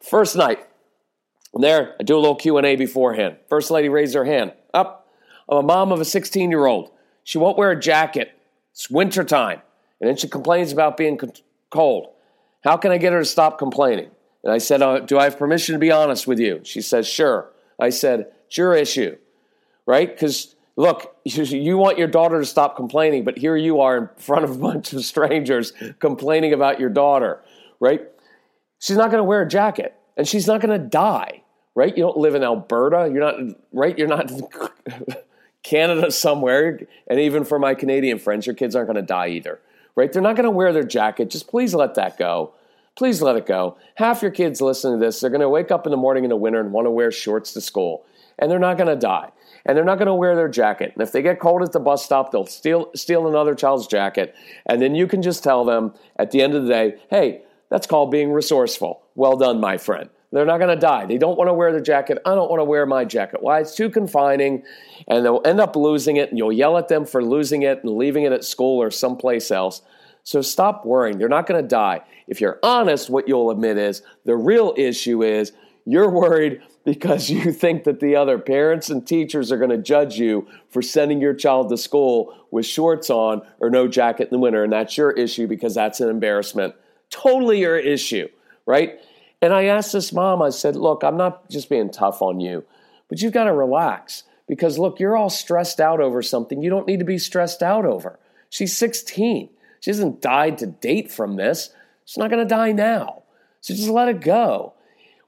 First 0.00 0.36
night, 0.36 0.60
there, 1.54 1.96
I 1.98 2.04
do 2.04 2.16
a 2.16 2.20
little 2.20 2.36
Q&A 2.36 2.76
beforehand. 2.76 3.38
First 3.48 3.70
lady 3.70 3.88
raised 3.88 4.14
her 4.14 4.24
hand. 4.24 4.52
Up. 4.72 5.08
I'm 5.48 5.58
a 5.58 5.62
mom 5.62 5.92
of 5.92 6.00
a 6.00 6.04
16 6.04 6.50
year 6.50 6.66
old. 6.66 6.92
She 7.28 7.36
won't 7.36 7.58
wear 7.58 7.70
a 7.70 7.78
jacket. 7.78 8.32
It's 8.72 8.88
winter 8.88 9.22
time. 9.22 9.60
And 10.00 10.08
then 10.08 10.16
she 10.16 10.28
complains 10.28 10.72
about 10.72 10.96
being 10.96 11.20
cold. 11.68 12.08
How 12.64 12.78
can 12.78 12.90
I 12.90 12.96
get 12.96 13.12
her 13.12 13.18
to 13.18 13.24
stop 13.26 13.58
complaining? 13.58 14.08
And 14.42 14.50
I 14.50 14.56
said, 14.56 14.80
uh, 14.80 15.00
Do 15.00 15.18
I 15.18 15.24
have 15.24 15.36
permission 15.36 15.74
to 15.74 15.78
be 15.78 15.90
honest 15.90 16.26
with 16.26 16.38
you? 16.38 16.62
She 16.64 16.80
says, 16.80 17.06
Sure. 17.06 17.50
I 17.78 17.90
said, 17.90 18.32
It's 18.46 18.56
your 18.56 18.74
issue, 18.74 19.18
right? 19.84 20.08
Because 20.10 20.56
look, 20.76 21.16
you 21.24 21.76
want 21.76 21.98
your 21.98 22.08
daughter 22.08 22.40
to 22.40 22.46
stop 22.46 22.76
complaining, 22.76 23.24
but 23.24 23.36
here 23.36 23.58
you 23.58 23.82
are 23.82 23.98
in 23.98 24.08
front 24.16 24.44
of 24.44 24.52
a 24.52 24.58
bunch 24.58 24.94
of 24.94 25.04
strangers 25.04 25.74
complaining 25.98 26.54
about 26.54 26.80
your 26.80 26.88
daughter, 26.88 27.42
right? 27.78 28.08
She's 28.78 28.96
not 28.96 29.10
going 29.10 29.20
to 29.20 29.28
wear 29.28 29.42
a 29.42 29.48
jacket 29.48 29.94
and 30.16 30.26
she's 30.26 30.46
not 30.46 30.62
going 30.62 30.80
to 30.80 30.86
die 30.86 31.42
right? 31.74 31.96
You 31.96 32.02
don't 32.02 32.16
live 32.16 32.34
in 32.34 32.42
Alberta. 32.42 33.08
You're 33.12 33.20
not, 33.20 33.36
right? 33.72 33.96
You're 33.96 34.08
not 34.08 34.32
Canada 35.62 36.10
somewhere. 36.10 36.80
And 37.06 37.20
even 37.20 37.44
for 37.44 37.58
my 37.58 37.74
Canadian 37.74 38.18
friends, 38.18 38.46
your 38.46 38.54
kids 38.54 38.74
aren't 38.74 38.88
going 38.88 38.96
to 38.96 39.02
die 39.02 39.28
either, 39.28 39.60
right? 39.94 40.12
They're 40.12 40.22
not 40.22 40.36
going 40.36 40.44
to 40.44 40.50
wear 40.50 40.72
their 40.72 40.84
jacket. 40.84 41.30
Just 41.30 41.48
please 41.48 41.74
let 41.74 41.94
that 41.94 42.18
go. 42.18 42.54
Please 42.96 43.22
let 43.22 43.36
it 43.36 43.46
go. 43.46 43.76
Half 43.94 44.22
your 44.22 44.32
kids 44.32 44.60
listening 44.60 44.98
to 44.98 45.06
this, 45.06 45.20
they're 45.20 45.30
going 45.30 45.40
to 45.40 45.48
wake 45.48 45.70
up 45.70 45.86
in 45.86 45.92
the 45.92 45.96
morning 45.96 46.24
in 46.24 46.30
the 46.30 46.36
winter 46.36 46.60
and 46.60 46.72
want 46.72 46.86
to 46.86 46.90
wear 46.90 47.12
shorts 47.12 47.52
to 47.52 47.60
school, 47.60 48.04
and 48.40 48.50
they're 48.50 48.58
not 48.58 48.76
going 48.76 48.88
to 48.88 48.96
die. 48.96 49.30
And 49.64 49.76
they're 49.76 49.84
not 49.84 49.98
going 49.98 50.06
to 50.06 50.14
wear 50.14 50.34
their 50.34 50.48
jacket. 50.48 50.92
And 50.94 51.02
if 51.02 51.12
they 51.12 51.22
get 51.22 51.38
cold 51.38 51.62
at 51.62 51.72
the 51.72 51.78
bus 51.78 52.04
stop, 52.04 52.32
they'll 52.32 52.46
steal, 52.46 52.90
steal 52.94 53.28
another 53.28 53.54
child's 53.54 53.86
jacket. 53.86 54.34
And 54.66 54.80
then 54.80 54.94
you 54.94 55.06
can 55.06 55.20
just 55.20 55.44
tell 55.44 55.64
them 55.64 55.94
at 56.16 56.30
the 56.30 56.40
end 56.40 56.54
of 56.54 56.62
the 56.64 56.68
day, 56.68 56.96
hey, 57.10 57.42
that's 57.68 57.86
called 57.86 58.10
being 58.10 58.32
resourceful. 58.32 59.02
Well 59.14 59.36
done, 59.36 59.60
my 59.60 59.76
friend. 59.76 60.08
They're 60.30 60.44
not 60.44 60.58
going 60.58 60.74
to 60.74 60.80
die. 60.80 61.06
They 61.06 61.16
don't 61.16 61.38
want 61.38 61.48
to 61.48 61.54
wear 61.54 61.72
the 61.72 61.80
jacket. 61.80 62.18
I 62.26 62.34
don't 62.34 62.50
want 62.50 62.60
to 62.60 62.64
wear 62.64 62.84
my 62.84 63.04
jacket. 63.04 63.42
Why? 63.42 63.60
It's 63.60 63.74
too 63.74 63.88
confining, 63.88 64.62
and 65.08 65.24
they'll 65.24 65.40
end 65.44 65.58
up 65.58 65.74
losing 65.74 66.16
it, 66.16 66.28
and 66.28 66.38
you'll 66.38 66.52
yell 66.52 66.76
at 66.76 66.88
them 66.88 67.06
for 67.06 67.24
losing 67.24 67.62
it 67.62 67.82
and 67.82 67.96
leaving 67.96 68.24
it 68.24 68.32
at 68.32 68.44
school 68.44 68.82
or 68.82 68.90
someplace 68.90 69.50
else. 69.50 69.80
So 70.24 70.42
stop 70.42 70.84
worrying. 70.84 71.18
They're 71.18 71.28
not 71.28 71.46
going 71.46 71.62
to 71.62 71.66
die. 71.66 72.02
If 72.26 72.42
you're 72.42 72.58
honest, 72.62 73.08
what 73.08 73.26
you'll 73.26 73.50
admit 73.50 73.78
is 73.78 74.02
the 74.24 74.36
real 74.36 74.74
issue 74.76 75.22
is 75.22 75.52
You're 75.88 76.10
worried 76.10 76.60
because 76.84 77.30
you 77.30 77.50
think 77.50 77.84
that 77.84 78.00
the 78.00 78.14
other 78.14 78.38
parents 78.38 78.90
and 78.90 79.06
teachers 79.06 79.50
are 79.50 79.56
going 79.56 79.70
to 79.70 79.78
judge 79.78 80.18
you 80.18 80.46
for 80.68 80.82
sending 80.82 81.18
your 81.18 81.32
child 81.32 81.70
to 81.70 81.78
school 81.78 82.34
with 82.50 82.66
shorts 82.66 83.08
on 83.08 83.40
or 83.58 83.70
no 83.70 83.88
jacket 83.88 84.24
in 84.24 84.30
the 84.32 84.38
winter. 84.38 84.62
And 84.62 84.72
that's 84.72 84.98
your 84.98 85.12
issue 85.12 85.46
because 85.46 85.74
that's 85.74 86.00
an 86.00 86.10
embarrassment. 86.10 86.74
Totally 87.08 87.60
your 87.60 87.78
issue, 87.78 88.28
right? 88.66 89.00
And 89.40 89.52
I 89.52 89.64
asked 89.64 89.92
this 89.92 90.12
mom, 90.12 90.42
I 90.42 90.50
said, 90.50 90.76
Look, 90.76 91.02
I'm 91.04 91.16
not 91.16 91.48
just 91.48 91.68
being 91.68 91.90
tough 91.90 92.22
on 92.22 92.40
you, 92.40 92.64
but 93.08 93.22
you've 93.22 93.32
got 93.32 93.44
to 93.44 93.52
relax 93.52 94.24
because 94.48 94.78
look, 94.78 94.98
you're 94.98 95.16
all 95.16 95.30
stressed 95.30 95.78
out 95.80 96.00
over 96.00 96.22
something 96.22 96.62
you 96.62 96.70
don't 96.70 96.86
need 96.86 96.98
to 96.98 97.04
be 97.04 97.18
stressed 97.18 97.62
out 97.62 97.84
over. 97.84 98.18
She's 98.48 98.76
16. 98.76 99.50
She 99.80 99.90
hasn't 99.90 100.20
died 100.20 100.58
to 100.58 100.66
date 100.66 101.12
from 101.12 101.36
this. 101.36 101.70
She's 102.04 102.16
not 102.16 102.30
going 102.30 102.42
to 102.42 102.48
die 102.48 102.72
now. 102.72 103.22
So 103.60 103.74
just 103.74 103.90
let 103.90 104.08
it 104.08 104.22
go. 104.22 104.72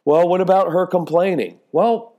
Well, 0.04 0.26
what 0.26 0.40
about 0.40 0.72
her 0.72 0.86
complaining? 0.86 1.60
Well, 1.72 2.14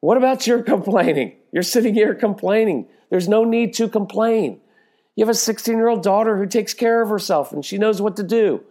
what 0.00 0.18
about 0.18 0.46
your 0.46 0.62
complaining? 0.74 1.36
You're 1.50 1.62
sitting 1.62 1.94
here 1.94 2.14
complaining. 2.14 2.86
There's 3.08 3.28
no 3.28 3.44
need 3.44 3.74
to 3.74 3.88
complain. 3.88 4.60
You 5.16 5.24
have 5.24 5.30
a 5.30 5.34
16 5.34 5.74
year 5.74 5.88
old 5.88 6.02
daughter 6.02 6.36
who 6.36 6.46
takes 6.46 6.74
care 6.74 7.00
of 7.00 7.08
herself 7.08 7.52
and 7.52 7.64
she 7.64 7.78
knows 7.78 8.02
what 8.02 8.16
to 8.16 8.22
do. 8.22 8.62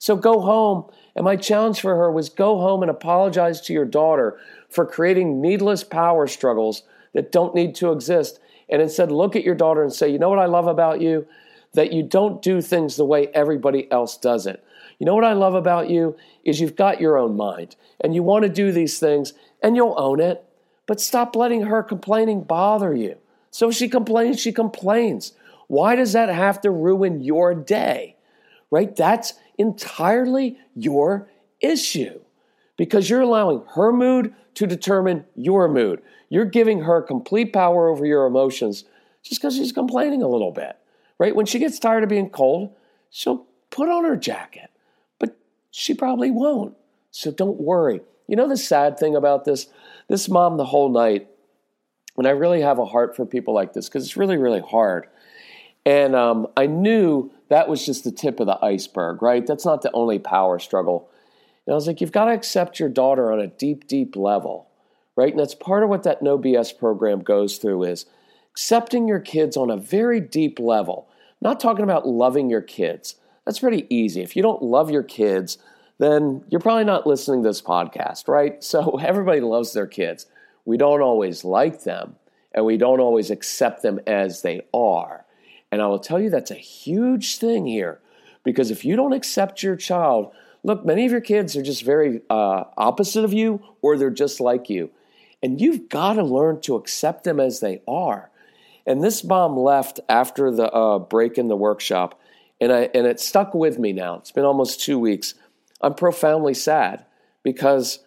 So 0.00 0.16
go 0.16 0.40
home. 0.40 0.90
And 1.14 1.24
my 1.24 1.36
challenge 1.36 1.80
for 1.80 1.94
her 1.94 2.10
was 2.10 2.30
go 2.30 2.58
home 2.58 2.82
and 2.82 2.90
apologize 2.90 3.60
to 3.62 3.72
your 3.72 3.84
daughter 3.84 4.40
for 4.68 4.86
creating 4.86 5.40
needless 5.40 5.84
power 5.84 6.26
struggles 6.26 6.82
that 7.12 7.30
don't 7.30 7.54
need 7.54 7.74
to 7.76 7.92
exist. 7.92 8.40
And 8.68 8.80
instead, 8.80 9.12
look 9.12 9.36
at 9.36 9.44
your 9.44 9.54
daughter 9.54 9.82
and 9.82 9.92
say, 9.92 10.08
you 10.08 10.18
know 10.18 10.30
what 10.30 10.38
I 10.38 10.46
love 10.46 10.66
about 10.66 11.00
you? 11.00 11.26
That 11.74 11.92
you 11.92 12.02
don't 12.02 12.40
do 12.40 12.60
things 12.60 12.96
the 12.96 13.04
way 13.04 13.28
everybody 13.28 13.90
else 13.92 14.16
does 14.16 14.46
it. 14.46 14.64
You 14.98 15.06
know 15.06 15.14
what 15.14 15.24
I 15.24 15.34
love 15.34 15.54
about 15.54 15.90
you 15.90 16.16
is 16.44 16.60
you've 16.60 16.76
got 16.76 17.00
your 17.00 17.18
own 17.18 17.36
mind 17.36 17.76
and 18.00 18.14
you 18.14 18.22
want 18.22 18.44
to 18.44 18.48
do 18.48 18.72
these 18.72 18.98
things 18.98 19.34
and 19.62 19.76
you'll 19.76 19.94
own 19.98 20.20
it. 20.20 20.44
But 20.86 21.00
stop 21.00 21.36
letting 21.36 21.62
her 21.62 21.82
complaining 21.82 22.42
bother 22.42 22.94
you. 22.94 23.16
So 23.50 23.70
she 23.70 23.88
complains, 23.88 24.40
she 24.40 24.52
complains. 24.52 25.32
Why 25.68 25.94
does 25.94 26.14
that 26.14 26.30
have 26.30 26.60
to 26.62 26.70
ruin 26.70 27.20
your 27.20 27.54
day? 27.54 28.16
Right? 28.70 28.94
That's 28.94 29.34
entirely 29.60 30.58
your 30.74 31.28
issue 31.60 32.18
because 32.76 33.10
you're 33.10 33.20
allowing 33.20 33.62
her 33.74 33.92
mood 33.92 34.34
to 34.54 34.66
determine 34.66 35.24
your 35.36 35.68
mood. 35.68 36.00
You're 36.30 36.46
giving 36.46 36.80
her 36.80 37.02
complete 37.02 37.52
power 37.52 37.88
over 37.88 38.06
your 38.06 38.24
emotions 38.24 38.84
just 39.22 39.40
because 39.40 39.54
she's 39.54 39.72
complaining 39.72 40.22
a 40.22 40.28
little 40.28 40.50
bit. 40.50 40.76
Right? 41.18 41.36
When 41.36 41.44
she 41.44 41.58
gets 41.58 41.78
tired 41.78 42.02
of 42.02 42.08
being 42.08 42.30
cold, 42.30 42.74
she'll 43.10 43.46
put 43.68 43.90
on 43.90 44.04
her 44.04 44.16
jacket. 44.16 44.70
But 45.18 45.36
she 45.70 45.92
probably 45.92 46.30
won't. 46.30 46.74
So 47.10 47.30
don't 47.30 47.60
worry. 47.60 48.00
You 48.26 48.36
know 48.36 48.48
the 48.48 48.56
sad 48.56 48.98
thing 48.98 49.14
about 49.14 49.44
this? 49.44 49.66
This 50.08 50.28
mom, 50.28 50.56
the 50.56 50.64
whole 50.64 50.88
night, 50.88 51.28
and 52.16 52.26
I 52.26 52.30
really 52.30 52.62
have 52.62 52.78
a 52.78 52.86
heart 52.86 53.14
for 53.14 53.26
people 53.26 53.54
like 53.54 53.74
this 53.74 53.88
because 53.88 54.04
it's 54.04 54.16
really, 54.16 54.36
really 54.36 54.60
hard. 54.60 55.06
And 55.86 56.14
um, 56.14 56.46
I 56.56 56.66
knew 56.66 57.30
that 57.48 57.68
was 57.68 57.84
just 57.84 58.04
the 58.04 58.12
tip 58.12 58.40
of 58.40 58.46
the 58.46 58.62
iceberg, 58.64 59.22
right? 59.22 59.46
That's 59.46 59.64
not 59.64 59.82
the 59.82 59.92
only 59.92 60.18
power 60.18 60.58
struggle. 60.58 61.10
And 61.66 61.72
I 61.72 61.76
was 61.76 61.86
like, 61.86 62.00
you've 62.00 62.12
got 62.12 62.26
to 62.26 62.32
accept 62.32 62.78
your 62.78 62.88
daughter 62.88 63.32
on 63.32 63.40
a 63.40 63.46
deep, 63.46 63.86
deep 63.86 64.16
level, 64.16 64.68
right? 65.16 65.30
And 65.30 65.40
that's 65.40 65.54
part 65.54 65.82
of 65.82 65.88
what 65.88 66.02
that 66.04 66.22
No 66.22 66.38
BS 66.38 66.76
program 66.78 67.20
goes 67.20 67.58
through 67.58 67.84
is 67.84 68.06
accepting 68.52 69.08
your 69.08 69.20
kids 69.20 69.56
on 69.56 69.70
a 69.70 69.76
very 69.76 70.20
deep 70.20 70.58
level. 70.58 71.08
I'm 71.10 71.50
not 71.50 71.60
talking 71.60 71.84
about 71.84 72.06
loving 72.06 72.50
your 72.50 72.62
kids. 72.62 73.16
That's 73.44 73.60
pretty 73.60 73.86
easy. 73.88 74.20
If 74.20 74.36
you 74.36 74.42
don't 74.42 74.62
love 74.62 74.90
your 74.90 75.02
kids, 75.02 75.58
then 75.98 76.44
you're 76.48 76.60
probably 76.60 76.84
not 76.84 77.06
listening 77.06 77.42
to 77.42 77.48
this 77.48 77.62
podcast, 77.62 78.28
right? 78.28 78.62
So 78.62 78.98
everybody 79.02 79.40
loves 79.40 79.72
their 79.72 79.86
kids. 79.86 80.26
We 80.64 80.76
don't 80.76 81.02
always 81.02 81.44
like 81.44 81.84
them, 81.84 82.16
and 82.54 82.64
we 82.64 82.76
don't 82.76 83.00
always 83.00 83.30
accept 83.30 83.82
them 83.82 84.00
as 84.06 84.42
they 84.42 84.62
are. 84.74 85.24
And 85.72 85.80
I 85.80 85.86
will 85.86 85.98
tell 85.98 86.20
you 86.20 86.30
that's 86.30 86.50
a 86.50 86.54
huge 86.54 87.38
thing 87.38 87.66
here 87.66 88.00
because 88.44 88.70
if 88.70 88.84
you 88.84 88.96
don't 88.96 89.12
accept 89.12 89.62
your 89.62 89.76
child, 89.76 90.32
look, 90.62 90.84
many 90.84 91.04
of 91.04 91.12
your 91.12 91.20
kids 91.20 91.56
are 91.56 91.62
just 91.62 91.84
very 91.84 92.22
uh, 92.28 92.64
opposite 92.76 93.24
of 93.24 93.32
you 93.32 93.62
or 93.82 93.96
they're 93.96 94.10
just 94.10 94.40
like 94.40 94.68
you. 94.68 94.90
And 95.42 95.60
you've 95.60 95.88
got 95.88 96.14
to 96.14 96.22
learn 96.22 96.60
to 96.62 96.76
accept 96.76 97.24
them 97.24 97.40
as 97.40 97.60
they 97.60 97.82
are. 97.86 98.30
And 98.86 99.02
this 99.02 99.22
mom 99.22 99.56
left 99.56 100.00
after 100.08 100.50
the 100.50 100.70
uh, 100.72 100.98
break 100.98 101.38
in 101.38 101.48
the 101.48 101.56
workshop 101.56 102.20
and 102.60 102.72
I 102.72 102.90
and 102.94 103.06
it 103.06 103.20
stuck 103.20 103.54
with 103.54 103.78
me 103.78 103.92
now. 103.92 104.16
It's 104.16 104.32
been 104.32 104.44
almost 104.44 104.80
two 104.80 104.98
weeks. 104.98 105.34
I'm 105.80 105.94
profoundly 105.94 106.54
sad 106.54 107.06
because 107.42 108.00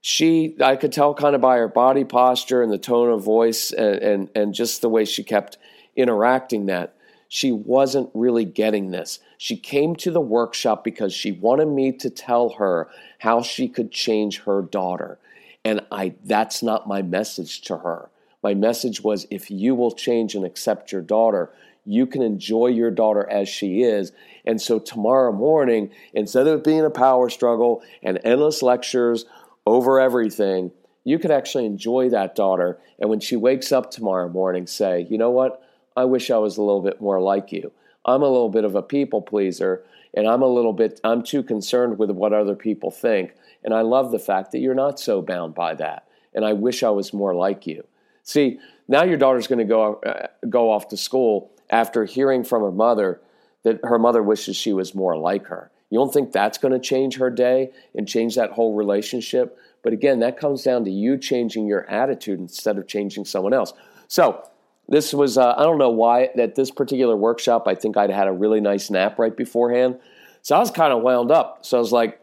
she 0.00 0.56
I 0.62 0.76
could 0.76 0.92
tell 0.92 1.14
kind 1.14 1.34
of 1.34 1.40
by 1.40 1.56
her 1.56 1.68
body 1.68 2.04
posture 2.04 2.62
and 2.62 2.72
the 2.72 2.78
tone 2.78 3.10
of 3.10 3.24
voice 3.24 3.72
and 3.72 3.96
and, 3.96 4.30
and 4.34 4.54
just 4.54 4.80
the 4.80 4.88
way 4.88 5.04
she 5.04 5.24
kept 5.24 5.58
interacting 5.96 6.66
that 6.66 6.95
she 7.28 7.52
wasn't 7.52 8.10
really 8.14 8.44
getting 8.44 8.90
this. 8.90 9.18
She 9.38 9.56
came 9.56 9.96
to 9.96 10.10
the 10.10 10.20
workshop 10.20 10.84
because 10.84 11.12
she 11.12 11.32
wanted 11.32 11.68
me 11.68 11.92
to 11.92 12.10
tell 12.10 12.50
her 12.50 12.88
how 13.18 13.42
she 13.42 13.68
could 13.68 13.90
change 13.90 14.40
her 14.40 14.62
daughter. 14.62 15.18
And 15.64 15.80
I 15.90 16.14
that's 16.24 16.62
not 16.62 16.88
my 16.88 17.02
message 17.02 17.62
to 17.62 17.78
her. 17.78 18.10
My 18.42 18.54
message 18.54 19.00
was 19.02 19.26
if 19.30 19.50
you 19.50 19.74
will 19.74 19.90
change 19.90 20.34
and 20.34 20.44
accept 20.44 20.92
your 20.92 21.02
daughter, 21.02 21.50
you 21.84 22.06
can 22.06 22.22
enjoy 22.22 22.68
your 22.68 22.90
daughter 22.90 23.28
as 23.28 23.48
she 23.48 23.82
is. 23.82 24.12
And 24.44 24.60
so 24.60 24.78
tomorrow 24.78 25.32
morning, 25.32 25.90
instead 26.12 26.46
of 26.46 26.58
it 26.58 26.64
being 26.64 26.84
a 26.84 26.90
power 26.90 27.28
struggle 27.28 27.82
and 28.02 28.20
endless 28.24 28.62
lectures 28.62 29.24
over 29.66 29.98
everything, 29.98 30.70
you 31.04 31.18
could 31.18 31.30
actually 31.30 31.66
enjoy 31.66 32.10
that 32.10 32.34
daughter. 32.34 32.78
And 32.98 33.10
when 33.10 33.20
she 33.20 33.36
wakes 33.36 33.72
up 33.72 33.90
tomorrow 33.90 34.28
morning, 34.28 34.66
say, 34.66 35.06
you 35.08 35.18
know 35.18 35.30
what? 35.30 35.62
I 35.96 36.04
wish 36.04 36.30
I 36.30 36.38
was 36.38 36.56
a 36.56 36.62
little 36.62 36.82
bit 36.82 37.00
more 37.00 37.20
like 37.20 37.52
you. 37.52 37.72
I'm 38.04 38.22
a 38.22 38.28
little 38.28 38.48
bit 38.48 38.64
of 38.64 38.74
a 38.74 38.82
people 38.82 39.22
pleaser, 39.22 39.84
and 40.14 40.28
I'm 40.28 40.42
a 40.42 40.46
little 40.46 40.72
bit, 40.72 41.00
I'm 41.02 41.22
too 41.22 41.42
concerned 41.42 41.98
with 41.98 42.10
what 42.10 42.32
other 42.32 42.54
people 42.54 42.90
think. 42.90 43.34
And 43.64 43.74
I 43.74 43.80
love 43.80 44.12
the 44.12 44.18
fact 44.18 44.52
that 44.52 44.60
you're 44.60 44.74
not 44.74 45.00
so 45.00 45.20
bound 45.20 45.54
by 45.54 45.74
that. 45.74 46.06
And 46.34 46.44
I 46.44 46.52
wish 46.52 46.82
I 46.82 46.90
was 46.90 47.12
more 47.12 47.34
like 47.34 47.66
you. 47.66 47.84
See, 48.22 48.60
now 48.88 49.02
your 49.02 49.16
daughter's 49.16 49.46
going 49.46 49.58
to 49.58 49.64
go, 49.64 49.94
uh, 50.06 50.28
go 50.48 50.70
off 50.70 50.88
to 50.88 50.96
school 50.96 51.50
after 51.70 52.04
hearing 52.04 52.44
from 52.44 52.62
her 52.62 52.70
mother 52.70 53.20
that 53.64 53.80
her 53.82 53.98
mother 53.98 54.22
wishes 54.22 54.56
she 54.56 54.72
was 54.72 54.94
more 54.94 55.16
like 55.16 55.46
her. 55.46 55.70
You 55.90 55.98
don't 55.98 56.12
think 56.12 56.32
that's 56.32 56.58
going 56.58 56.72
to 56.72 56.80
change 56.80 57.16
her 57.16 57.30
day 57.30 57.70
and 57.94 58.06
change 58.08 58.34
that 58.36 58.52
whole 58.52 58.74
relationship? 58.74 59.58
But 59.82 59.92
again, 59.92 60.20
that 60.20 60.38
comes 60.38 60.62
down 60.62 60.84
to 60.84 60.90
you 60.90 61.16
changing 61.16 61.66
your 61.66 61.88
attitude 61.88 62.40
instead 62.40 62.78
of 62.78 62.86
changing 62.86 63.24
someone 63.24 63.54
else. 63.54 63.72
So, 64.08 64.48
this 64.88 65.12
was, 65.12 65.36
uh, 65.36 65.54
I 65.56 65.62
don't 65.62 65.78
know 65.78 65.90
why, 65.90 66.24
at 66.38 66.54
this 66.54 66.70
particular 66.70 67.16
workshop, 67.16 67.66
I 67.66 67.74
think 67.74 67.96
I'd 67.96 68.10
had 68.10 68.28
a 68.28 68.32
really 68.32 68.60
nice 68.60 68.90
nap 68.90 69.18
right 69.18 69.36
beforehand. 69.36 69.98
So 70.42 70.54
I 70.56 70.58
was 70.60 70.70
kind 70.70 70.92
of 70.92 71.02
wound 71.02 71.30
up. 71.30 71.66
So 71.66 71.76
I 71.76 71.80
was 71.80 71.92
like, 71.92 72.20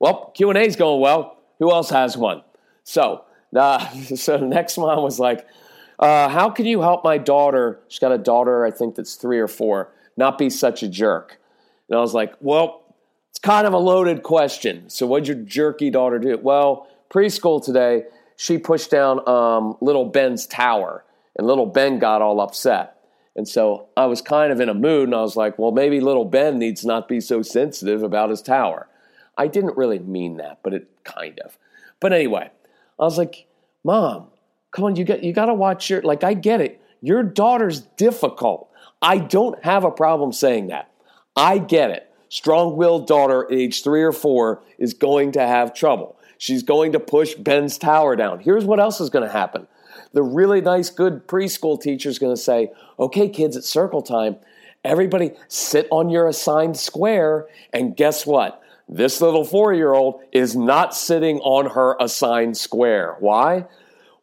well, 0.00 0.32
Q&A's 0.34 0.76
going 0.76 1.00
well. 1.00 1.38
Who 1.60 1.70
else 1.70 1.90
has 1.90 2.16
one? 2.16 2.42
So, 2.82 3.24
uh, 3.56 3.88
so 4.16 4.38
the 4.38 4.46
next 4.46 4.76
one 4.76 5.00
was 5.02 5.20
like, 5.20 5.46
uh, 5.98 6.28
how 6.28 6.50
can 6.50 6.66
you 6.66 6.80
help 6.80 7.04
my 7.04 7.18
daughter? 7.18 7.80
She's 7.88 8.00
got 8.00 8.12
a 8.12 8.18
daughter, 8.18 8.64
I 8.64 8.70
think 8.70 8.96
that's 8.96 9.14
three 9.14 9.38
or 9.38 9.46
four, 9.46 9.92
not 10.16 10.38
be 10.38 10.50
such 10.50 10.82
a 10.82 10.88
jerk. 10.88 11.38
And 11.88 11.96
I 11.96 12.00
was 12.00 12.14
like, 12.14 12.34
well, 12.40 12.82
it's 13.30 13.38
kind 13.38 13.66
of 13.66 13.72
a 13.72 13.78
loaded 13.78 14.22
question. 14.22 14.90
So, 14.90 15.06
what'd 15.06 15.28
your 15.28 15.36
jerky 15.36 15.90
daughter 15.90 16.18
do? 16.18 16.36
Well, 16.42 16.88
preschool 17.10 17.64
today, 17.64 18.04
she 18.36 18.58
pushed 18.58 18.90
down 18.90 19.26
um, 19.28 19.76
little 19.80 20.06
Ben's 20.06 20.46
tower, 20.46 21.04
and 21.36 21.46
little 21.46 21.66
Ben 21.66 21.98
got 21.98 22.22
all 22.22 22.40
upset. 22.40 22.96
And 23.36 23.48
so 23.48 23.88
I 23.96 24.06
was 24.06 24.22
kind 24.22 24.52
of 24.52 24.60
in 24.60 24.68
a 24.68 24.74
mood, 24.74 25.08
and 25.08 25.14
I 25.14 25.22
was 25.22 25.36
like, 25.36 25.58
well, 25.58 25.72
maybe 25.72 26.00
little 26.00 26.24
Ben 26.24 26.58
needs 26.58 26.84
not 26.84 27.08
be 27.08 27.20
so 27.20 27.42
sensitive 27.42 28.02
about 28.02 28.30
his 28.30 28.42
tower. 28.42 28.88
I 29.36 29.48
didn't 29.48 29.76
really 29.76 29.98
mean 29.98 30.36
that, 30.36 30.60
but 30.62 30.74
it 30.74 30.88
kind 31.02 31.40
of. 31.40 31.58
But 31.98 32.12
anyway, 32.12 32.50
I 32.98 33.02
was 33.02 33.18
like, 33.18 33.46
Mom, 33.82 34.28
Come 34.74 34.86
on, 34.86 34.96
you 34.96 35.04
got 35.04 35.22
you 35.22 35.32
got 35.32 35.46
to 35.46 35.54
watch 35.54 35.88
your 35.88 36.02
like 36.02 36.24
I 36.24 36.34
get 36.34 36.60
it. 36.60 36.82
Your 37.00 37.22
daughter's 37.22 37.82
difficult. 37.96 38.68
I 39.00 39.18
don't 39.18 39.62
have 39.64 39.84
a 39.84 39.90
problem 39.90 40.32
saying 40.32 40.66
that. 40.66 40.90
I 41.36 41.58
get 41.58 41.90
it. 41.90 42.10
Strong-willed 42.28 43.06
daughter 43.06 43.46
age 43.52 43.84
3 43.84 44.02
or 44.02 44.12
4 44.12 44.62
is 44.78 44.94
going 44.94 45.32
to 45.32 45.46
have 45.46 45.74
trouble. 45.74 46.16
She's 46.38 46.64
going 46.64 46.92
to 46.92 47.00
push 47.00 47.34
Ben's 47.34 47.78
tower 47.78 48.16
down. 48.16 48.40
Here's 48.40 48.64
what 48.64 48.80
else 48.80 49.00
is 49.00 49.10
going 49.10 49.24
to 49.24 49.32
happen. 49.32 49.68
The 50.14 50.22
really 50.22 50.60
nice 50.60 50.88
good 50.88 51.26
preschool 51.26 51.80
teacher 51.80 52.08
is 52.08 52.18
going 52.18 52.34
to 52.34 52.40
say, 52.40 52.72
"Okay, 52.98 53.28
kids, 53.28 53.56
it's 53.56 53.68
circle 53.68 54.00
time. 54.00 54.36
Everybody 54.84 55.32
sit 55.48 55.86
on 55.90 56.08
your 56.08 56.26
assigned 56.26 56.76
square 56.76 57.46
and 57.72 57.96
guess 57.96 58.26
what? 58.26 58.62
This 58.88 59.20
little 59.20 59.44
4-year-old 59.44 60.20
is 60.32 60.54
not 60.54 60.94
sitting 60.94 61.38
on 61.40 61.70
her 61.70 61.96
assigned 61.98 62.56
square. 62.56 63.16
Why? 63.18 63.66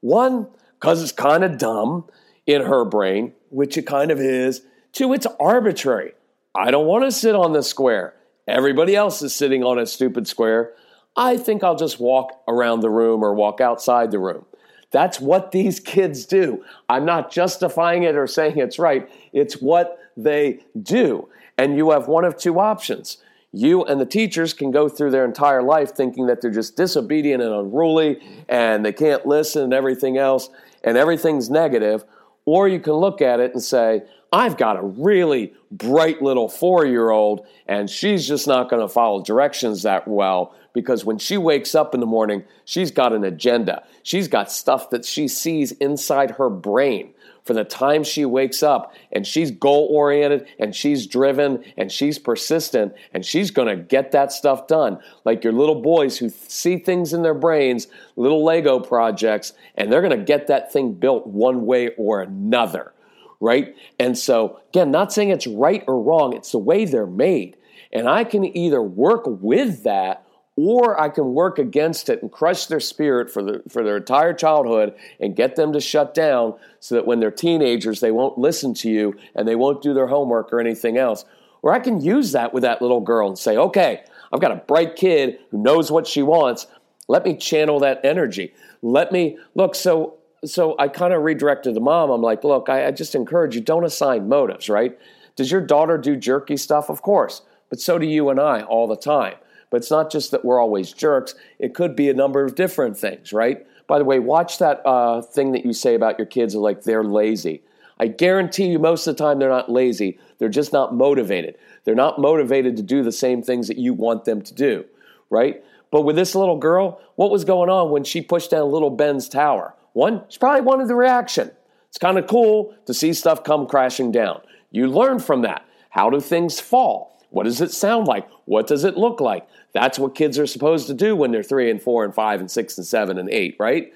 One, 0.01 0.47
because 0.79 1.01
it's 1.01 1.11
kind 1.11 1.43
of 1.43 1.57
dumb 1.57 2.05
in 2.45 2.61
her 2.61 2.85
brain, 2.85 3.33
which 3.49 3.77
it 3.77 3.87
kind 3.87 4.11
of 4.11 4.19
is. 4.19 4.61
Two, 4.93 5.13
it's 5.13 5.27
arbitrary. 5.39 6.13
I 6.53 6.69
don't 6.69 6.85
want 6.85 7.05
to 7.05 7.11
sit 7.11 7.33
on 7.33 7.53
the 7.53 7.63
square. 7.63 8.13
Everybody 8.47 8.95
else 8.95 9.21
is 9.21 9.33
sitting 9.33 9.63
on 9.63 9.79
a 9.79 9.85
stupid 9.85 10.27
square. 10.27 10.73
I 11.15 11.37
think 11.37 11.63
I'll 11.63 11.75
just 11.75 11.99
walk 11.99 12.41
around 12.47 12.81
the 12.81 12.89
room 12.89 13.23
or 13.23 13.33
walk 13.33 13.61
outside 13.61 14.11
the 14.11 14.19
room. 14.19 14.45
That's 14.91 15.19
what 15.19 15.51
these 15.51 15.79
kids 15.79 16.25
do. 16.25 16.63
I'm 16.89 17.05
not 17.05 17.31
justifying 17.31 18.03
it 18.03 18.15
or 18.15 18.27
saying 18.27 18.57
it's 18.57 18.77
right. 18.77 19.09
It's 19.33 19.61
what 19.61 19.99
they 20.17 20.59
do. 20.81 21.29
And 21.57 21.77
you 21.77 21.91
have 21.91 22.07
one 22.07 22.25
of 22.25 22.37
two 22.37 22.59
options. 22.59 23.17
You 23.53 23.83
and 23.83 23.99
the 23.99 24.05
teachers 24.05 24.53
can 24.53 24.71
go 24.71 24.87
through 24.87 25.11
their 25.11 25.25
entire 25.25 25.61
life 25.61 25.93
thinking 25.93 26.27
that 26.27 26.41
they're 26.41 26.51
just 26.51 26.77
disobedient 26.77 27.41
and 27.43 27.53
unruly 27.53 28.21
and 28.47 28.85
they 28.85 28.93
can't 28.93 29.25
listen 29.25 29.63
and 29.63 29.73
everything 29.73 30.17
else 30.17 30.49
and 30.83 30.97
everything's 30.97 31.49
negative. 31.49 32.03
Or 32.45 32.67
you 32.67 32.79
can 32.79 32.93
look 32.93 33.21
at 33.21 33.39
it 33.39 33.53
and 33.53 33.61
say, 33.61 34.03
I've 34.33 34.57
got 34.57 34.77
a 34.77 34.81
really 34.81 35.53
bright 35.71 36.21
little 36.21 36.47
four 36.47 36.85
year 36.85 37.09
old, 37.09 37.45
and 37.67 37.89
she's 37.89 38.25
just 38.27 38.47
not 38.47 38.69
going 38.69 38.81
to 38.81 38.87
follow 38.87 39.21
directions 39.21 39.83
that 39.83 40.07
well 40.07 40.55
because 40.73 41.05
when 41.05 41.17
she 41.17 41.37
wakes 41.37 41.75
up 41.75 41.93
in 41.93 41.99
the 41.99 42.05
morning, 42.05 42.43
she's 42.65 42.91
got 42.91 43.13
an 43.13 43.23
agenda. 43.23 43.83
She's 44.03 44.27
got 44.27 44.51
stuff 44.51 44.89
that 44.91 45.05
she 45.05 45.27
sees 45.27 45.71
inside 45.73 46.31
her 46.31 46.49
brain 46.49 47.13
for 47.43 47.53
the 47.53 47.63
time 47.63 48.03
she 48.03 48.23
wakes 48.23 48.61
up, 48.61 48.93
and 49.11 49.25
she's 49.25 49.49
goal 49.49 49.87
oriented, 49.89 50.45
and 50.59 50.75
she's 50.75 51.07
driven, 51.07 51.63
and 51.75 51.91
she's 51.91 52.19
persistent, 52.19 52.93
and 53.13 53.25
she's 53.25 53.49
going 53.49 53.67
to 53.67 53.83
get 53.83 54.11
that 54.11 54.31
stuff 54.31 54.67
done. 54.67 54.99
Like 55.25 55.43
your 55.43 55.53
little 55.53 55.81
boys 55.81 56.19
who 56.19 56.29
see 56.29 56.77
things 56.77 57.13
in 57.13 57.23
their 57.23 57.33
brains, 57.33 57.87
little 58.15 58.43
Lego 58.43 58.79
projects, 58.79 59.53
and 59.75 59.91
they're 59.91 60.01
going 60.01 60.17
to 60.17 60.23
get 60.23 60.47
that 60.47 60.71
thing 60.71 60.93
built 60.93 61.25
one 61.25 61.65
way 61.65 61.89
or 61.97 62.21
another 62.21 62.93
right? 63.41 63.75
And 63.99 64.17
so, 64.17 64.59
again, 64.69 64.91
not 64.91 65.11
saying 65.11 65.29
it's 65.29 65.47
right 65.47 65.83
or 65.87 65.99
wrong, 66.01 66.33
it's 66.33 66.51
the 66.51 66.59
way 66.59 66.85
they're 66.85 67.07
made. 67.07 67.57
And 67.91 68.07
I 68.07 68.23
can 68.23 68.55
either 68.55 68.81
work 68.81 69.23
with 69.25 69.83
that 69.83 70.25
or 70.55 70.99
I 70.99 71.09
can 71.09 71.33
work 71.33 71.57
against 71.57 72.09
it 72.09 72.21
and 72.21 72.31
crush 72.31 72.65
their 72.65 72.79
spirit 72.79 73.31
for, 73.31 73.41
the, 73.41 73.63
for 73.69 73.83
their 73.83 73.97
entire 73.97 74.33
childhood 74.33 74.93
and 75.19 75.35
get 75.35 75.55
them 75.55 75.73
to 75.73 75.79
shut 75.79 76.13
down 76.13 76.55
so 76.79 76.95
that 76.95 77.05
when 77.05 77.19
they're 77.19 77.31
teenagers, 77.31 77.99
they 77.99 78.11
won't 78.11 78.37
listen 78.37 78.73
to 78.75 78.89
you 78.89 79.15
and 79.33 79.47
they 79.47 79.55
won't 79.55 79.81
do 79.81 79.93
their 79.93 80.07
homework 80.07 80.51
or 80.51 80.59
anything 80.59 80.97
else. 80.97 81.25
Or 81.61 81.73
I 81.73 81.79
can 81.79 82.01
use 82.01 82.31
that 82.33 82.53
with 82.53 82.63
that 82.63 82.81
little 82.81 83.01
girl 83.01 83.27
and 83.27 83.37
say, 83.37 83.55
okay, 83.55 84.03
I've 84.33 84.41
got 84.41 84.51
a 84.51 84.55
bright 84.55 84.95
kid 84.95 85.39
who 85.51 85.61
knows 85.61 85.91
what 85.91 86.07
she 86.07 86.21
wants. 86.21 86.67
Let 87.07 87.23
me 87.23 87.37
channel 87.37 87.79
that 87.79 88.03
energy. 88.03 88.53
Let 88.81 89.11
me 89.11 89.37
look. 89.55 89.75
So 89.75 90.17
so 90.43 90.75
I 90.79 90.87
kind 90.87 91.13
of 91.13 91.21
redirected 91.21 91.75
the 91.75 91.81
mom. 91.81 92.09
I'm 92.09 92.21
like, 92.21 92.43
look, 92.43 92.67
I, 92.67 92.87
I, 92.87 92.91
just 92.91 93.13
encourage 93.13 93.53
you, 93.53 93.61
don't 93.61 93.85
assign 93.85 94.27
motives, 94.27 94.69
right? 94.69 94.97
Does 95.35 95.51
your 95.51 95.61
daughter 95.61 95.99
do 95.99 96.15
jerky 96.15 96.57
stuff? 96.57 96.89
Of 96.89 97.03
course, 97.03 97.43
but 97.69 97.79
so 97.79 97.99
do 97.99 98.07
you 98.07 98.29
and 98.29 98.39
I 98.39 98.63
all 98.63 98.87
the 98.87 98.95
time. 98.95 99.35
But 99.71 99.77
it's 99.77 99.89
not 99.89 100.11
just 100.11 100.29
that 100.29 100.45
we're 100.45 100.61
always 100.61 100.93
jerks, 100.93 101.33
it 101.57 101.73
could 101.73 101.95
be 101.95 102.09
a 102.09 102.13
number 102.13 102.43
of 102.43 102.53
different 102.53 102.95
things, 102.95 103.33
right? 103.33 103.65
By 103.87 103.97
the 103.97 104.05
way, 104.05 104.19
watch 104.19 104.59
that 104.59 104.85
uh, 104.85 105.23
thing 105.23 105.53
that 105.53 105.65
you 105.65 105.73
say 105.73 105.95
about 105.95 106.19
your 106.19 106.27
kids, 106.27 106.53
like 106.53 106.83
they're 106.83 107.03
lazy. 107.03 107.63
I 107.99 108.07
guarantee 108.07 108.67
you, 108.67 108.79
most 108.79 109.07
of 109.07 109.15
the 109.15 109.23
time, 109.23 109.39
they're 109.39 109.49
not 109.49 109.71
lazy. 109.71 110.19
They're 110.37 110.49
just 110.49 110.73
not 110.73 110.93
motivated. 110.93 111.57
They're 111.83 111.95
not 111.95 112.19
motivated 112.19 112.77
to 112.77 112.83
do 112.83 113.03
the 113.03 113.11
same 113.11 113.41
things 113.41 113.67
that 113.67 113.77
you 113.77 113.93
want 113.93 114.25
them 114.25 114.41
to 114.41 114.53
do, 114.53 114.85
right? 115.29 115.63
But 115.91 116.01
with 116.01 116.15
this 116.15 116.35
little 116.35 116.57
girl, 116.57 116.99
what 117.15 117.31
was 117.31 117.45
going 117.45 117.69
on 117.69 117.91
when 117.91 118.03
she 118.03 118.21
pushed 118.21 118.51
down 118.51 118.71
little 118.71 118.89
Ben's 118.89 119.29
tower? 119.29 119.75
One, 119.93 120.23
she 120.29 120.39
probably 120.39 120.61
wanted 120.61 120.87
the 120.87 120.95
reaction. 120.95 121.51
It's 121.89 121.97
kind 121.97 122.17
of 122.17 122.27
cool 122.27 122.73
to 122.85 122.93
see 122.93 123.13
stuff 123.13 123.43
come 123.43 123.67
crashing 123.67 124.11
down. 124.11 124.41
You 124.71 124.87
learn 124.87 125.19
from 125.19 125.41
that. 125.41 125.65
How 125.89 126.09
do 126.09 126.21
things 126.21 126.59
fall? 126.59 127.20
What 127.31 127.43
does 127.43 127.61
it 127.61 127.71
sound 127.71 128.07
like? 128.07 128.29
What 128.45 128.67
does 128.67 128.83
it 128.83 128.97
look 128.97 129.19
like? 129.19 129.47
That's 129.73 129.97
what 129.97 130.15
kids 130.15 130.37
are 130.37 130.45
supposed 130.45 130.87
to 130.87 130.93
do 130.93 131.15
when 131.15 131.31
they're 131.31 131.43
three 131.43 131.71
and 131.71 131.81
four 131.81 132.03
and 132.03 132.13
five 132.13 132.39
and 132.39 132.51
six 132.51 132.77
and 132.77 132.85
seven 132.85 133.17
and 133.17 133.29
eight, 133.29 133.55
right? 133.57 133.91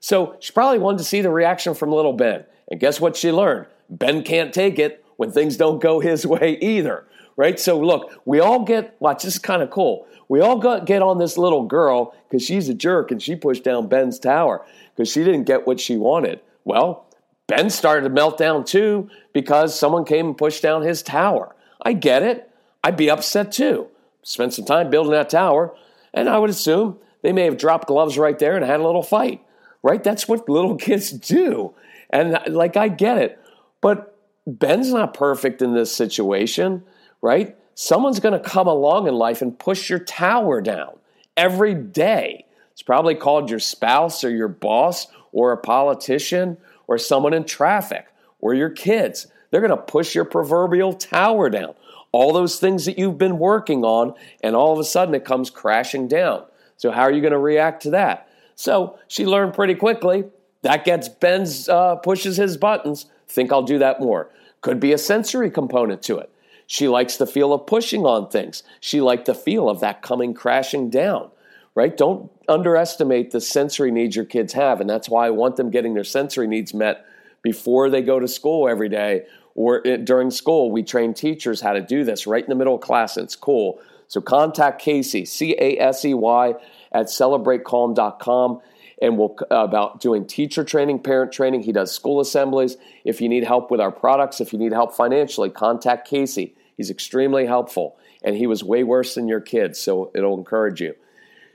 So 0.00 0.36
she 0.40 0.52
probably 0.52 0.78
wanted 0.78 0.98
to 0.98 1.04
see 1.04 1.20
the 1.20 1.30
reaction 1.30 1.74
from 1.74 1.92
little 1.92 2.12
Ben. 2.12 2.44
And 2.70 2.80
guess 2.80 3.00
what 3.00 3.16
she 3.16 3.32
learned? 3.32 3.66
Ben 3.90 4.22
can't 4.22 4.54
take 4.54 4.78
it 4.78 5.04
when 5.16 5.30
things 5.30 5.56
don't 5.56 5.82
go 5.82 6.00
his 6.00 6.26
way 6.26 6.58
either, 6.60 7.04
right? 7.36 7.58
So 7.58 7.78
look, 7.78 8.12
we 8.24 8.40
all 8.40 8.64
get, 8.64 8.96
watch, 9.00 9.24
this 9.24 9.34
is 9.34 9.40
kind 9.40 9.62
of 9.62 9.70
cool. 9.70 10.06
We 10.28 10.40
all 10.40 10.58
got, 10.58 10.86
get 10.86 11.02
on 11.02 11.18
this 11.18 11.36
little 11.36 11.64
girl 11.64 12.14
because 12.28 12.44
she's 12.44 12.68
a 12.68 12.74
jerk 12.74 13.10
and 13.10 13.20
she 13.22 13.36
pushed 13.36 13.64
down 13.64 13.88
Ben's 13.88 14.18
tower 14.18 14.64
because 14.94 15.10
she 15.10 15.24
didn't 15.24 15.44
get 15.44 15.66
what 15.66 15.80
she 15.80 15.96
wanted. 15.96 16.40
Well, 16.64 17.06
Ben 17.46 17.70
started 17.70 18.02
to 18.02 18.10
melt 18.10 18.38
down 18.38 18.64
too 18.64 19.08
because 19.32 19.78
someone 19.78 20.04
came 20.04 20.26
and 20.26 20.38
pushed 20.38 20.62
down 20.62 20.82
his 20.82 21.02
tower. 21.02 21.54
I 21.82 21.92
get 21.92 22.22
it. 22.22 22.45
I'd 22.86 22.96
be 22.96 23.10
upset 23.10 23.50
too. 23.50 23.88
Spent 24.22 24.54
some 24.54 24.64
time 24.64 24.90
building 24.90 25.10
that 25.10 25.28
tower, 25.28 25.74
and 26.14 26.28
I 26.28 26.38
would 26.38 26.50
assume 26.50 27.00
they 27.20 27.32
may 27.32 27.42
have 27.42 27.58
dropped 27.58 27.88
gloves 27.88 28.16
right 28.16 28.38
there 28.38 28.54
and 28.54 28.64
had 28.64 28.78
a 28.78 28.86
little 28.86 29.02
fight, 29.02 29.44
right? 29.82 30.04
That's 30.04 30.28
what 30.28 30.48
little 30.48 30.76
kids 30.88 31.10
do. 31.10 31.74
And 32.10 32.38
like, 32.46 32.76
I 32.76 32.86
get 32.86 33.18
it. 33.18 33.40
But 33.80 34.16
Ben's 34.46 34.92
not 34.92 35.14
perfect 35.14 35.62
in 35.62 35.74
this 35.74 35.92
situation, 35.92 36.84
right? 37.20 37.56
Someone's 37.74 38.20
going 38.20 38.40
to 38.40 38.48
come 38.48 38.68
along 38.68 39.08
in 39.08 39.14
life 39.14 39.42
and 39.42 39.58
push 39.58 39.90
your 39.90 39.98
tower 39.98 40.60
down 40.60 40.96
every 41.36 41.74
day. 41.74 42.44
It's 42.70 42.82
probably 42.82 43.16
called 43.16 43.50
your 43.50 43.58
spouse 43.58 44.22
or 44.22 44.30
your 44.30 44.46
boss 44.46 45.08
or 45.32 45.50
a 45.50 45.56
politician 45.56 46.56
or 46.86 46.98
someone 46.98 47.34
in 47.34 47.46
traffic 47.46 48.06
or 48.38 48.54
your 48.54 48.70
kids. 48.70 49.26
They're 49.50 49.60
going 49.60 49.76
to 49.76 49.76
push 49.76 50.14
your 50.14 50.24
proverbial 50.24 50.92
tower 50.92 51.50
down. 51.50 51.74
All 52.16 52.32
those 52.32 52.58
things 52.58 52.86
that 52.86 52.98
you've 52.98 53.18
been 53.18 53.38
working 53.38 53.84
on, 53.84 54.14
and 54.42 54.56
all 54.56 54.72
of 54.72 54.78
a 54.78 54.84
sudden 54.84 55.14
it 55.14 55.26
comes 55.26 55.50
crashing 55.50 56.08
down. 56.08 56.44
So, 56.78 56.90
how 56.90 57.02
are 57.02 57.12
you 57.12 57.20
going 57.20 57.34
to 57.34 57.38
react 57.38 57.82
to 57.82 57.90
that? 57.90 58.26
So, 58.54 58.98
she 59.06 59.26
learned 59.26 59.52
pretty 59.52 59.74
quickly. 59.74 60.24
That 60.62 60.86
gets 60.86 61.10
Ben's, 61.10 61.68
uh, 61.68 61.96
pushes 61.96 62.38
his 62.38 62.56
buttons. 62.56 63.04
Think 63.28 63.52
I'll 63.52 63.62
do 63.62 63.78
that 63.80 64.00
more. 64.00 64.30
Could 64.62 64.80
be 64.80 64.94
a 64.94 64.98
sensory 64.98 65.50
component 65.50 66.00
to 66.04 66.16
it. 66.16 66.30
She 66.66 66.88
likes 66.88 67.18
the 67.18 67.26
feel 67.26 67.52
of 67.52 67.66
pushing 67.66 68.06
on 68.06 68.30
things. 68.30 68.62
She 68.80 69.02
liked 69.02 69.26
the 69.26 69.34
feel 69.34 69.68
of 69.68 69.80
that 69.80 70.00
coming 70.00 70.32
crashing 70.32 70.88
down 70.88 71.30
right? 71.76 71.94
Don't 71.94 72.32
underestimate 72.48 73.32
the 73.32 73.40
sensory 73.40 73.90
needs 73.90 74.16
your 74.16 74.24
kids 74.24 74.54
have. 74.54 74.80
And 74.80 74.88
that's 74.88 75.10
why 75.10 75.26
I 75.26 75.30
want 75.30 75.56
them 75.56 75.70
getting 75.70 75.92
their 75.92 76.04
sensory 76.04 76.46
needs 76.46 76.72
met 76.72 77.04
before 77.42 77.90
they 77.90 78.00
go 78.00 78.18
to 78.18 78.26
school 78.26 78.66
every 78.66 78.88
day 78.88 79.26
or 79.56 79.80
during 79.80 80.30
school. 80.30 80.70
We 80.70 80.84
train 80.84 81.14
teachers 81.14 81.60
how 81.60 81.72
to 81.72 81.80
do 81.80 82.04
this 82.04 82.26
right 82.26 82.44
in 82.44 82.48
the 82.48 82.54
middle 82.54 82.76
of 82.76 82.82
class. 82.82 83.16
It's 83.16 83.34
cool. 83.34 83.80
So 84.06 84.20
contact 84.20 84.80
Casey, 84.80 85.24
C 85.24 85.56
A 85.58 85.78
S 85.78 86.04
E 86.04 86.14
Y, 86.14 86.54
at 86.92 87.06
celebratecalm.com. 87.06 88.60
And 89.02 89.18
we'll 89.18 89.36
uh, 89.50 89.56
about 89.56 90.00
doing 90.00 90.26
teacher 90.26 90.64
training, 90.64 91.00
parent 91.00 91.32
training. 91.32 91.62
He 91.62 91.72
does 91.72 91.92
school 91.92 92.20
assemblies. 92.20 92.76
If 93.04 93.20
you 93.20 93.28
need 93.28 93.44
help 93.44 93.70
with 93.70 93.80
our 93.80 93.90
products, 93.92 94.40
if 94.40 94.52
you 94.52 94.58
need 94.58 94.72
help 94.72 94.94
financially, 94.94 95.50
contact 95.50 96.08
Casey. 96.08 96.54
He's 96.76 96.90
extremely 96.90 97.46
helpful, 97.46 97.98
and 98.22 98.36
he 98.36 98.46
was 98.46 98.62
way 98.62 98.84
worse 98.84 99.14
than 99.14 99.28
your 99.28 99.40
kids, 99.40 99.80
so 99.80 100.10
it'll 100.14 100.36
encourage 100.36 100.80
you. 100.80 100.94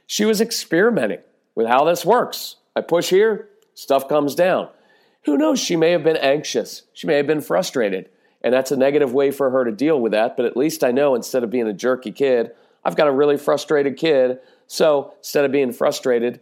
She 0.05 0.25
was 0.25 0.41
experimenting 0.41 1.21
with 1.55 1.67
how 1.67 1.83
this 1.83 2.05
works. 2.05 2.57
I 2.75 2.81
push 2.81 3.09
here, 3.09 3.49
stuff 3.73 4.07
comes 4.07 4.35
down. 4.35 4.69
Who 5.23 5.37
knows? 5.37 5.59
She 5.59 5.75
may 5.75 5.91
have 5.91 6.03
been 6.03 6.17
anxious. 6.17 6.83
She 6.93 7.07
may 7.07 7.17
have 7.17 7.27
been 7.27 7.41
frustrated. 7.41 8.09
And 8.43 8.53
that's 8.53 8.71
a 8.71 8.77
negative 8.77 9.13
way 9.13 9.31
for 9.31 9.51
her 9.51 9.63
to 9.63 9.71
deal 9.71 9.99
with 9.99 10.13
that. 10.13 10.35
But 10.35 10.45
at 10.45 10.57
least 10.57 10.83
I 10.83 10.91
know 10.91 11.13
instead 11.15 11.43
of 11.43 11.51
being 11.51 11.67
a 11.67 11.73
jerky 11.73 12.11
kid, 12.11 12.51
I've 12.83 12.95
got 12.95 13.07
a 13.07 13.11
really 13.11 13.37
frustrated 13.37 13.97
kid. 13.97 14.39
So 14.65 15.13
instead 15.19 15.45
of 15.45 15.51
being 15.51 15.71
frustrated, 15.71 16.39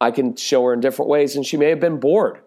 I 0.00 0.10
can 0.10 0.36
show 0.36 0.64
her 0.64 0.72
in 0.72 0.80
different 0.80 1.10
ways. 1.10 1.36
And 1.36 1.44
she 1.44 1.56
may 1.56 1.68
have 1.68 1.80
been 1.80 2.00
bored. 2.00 2.40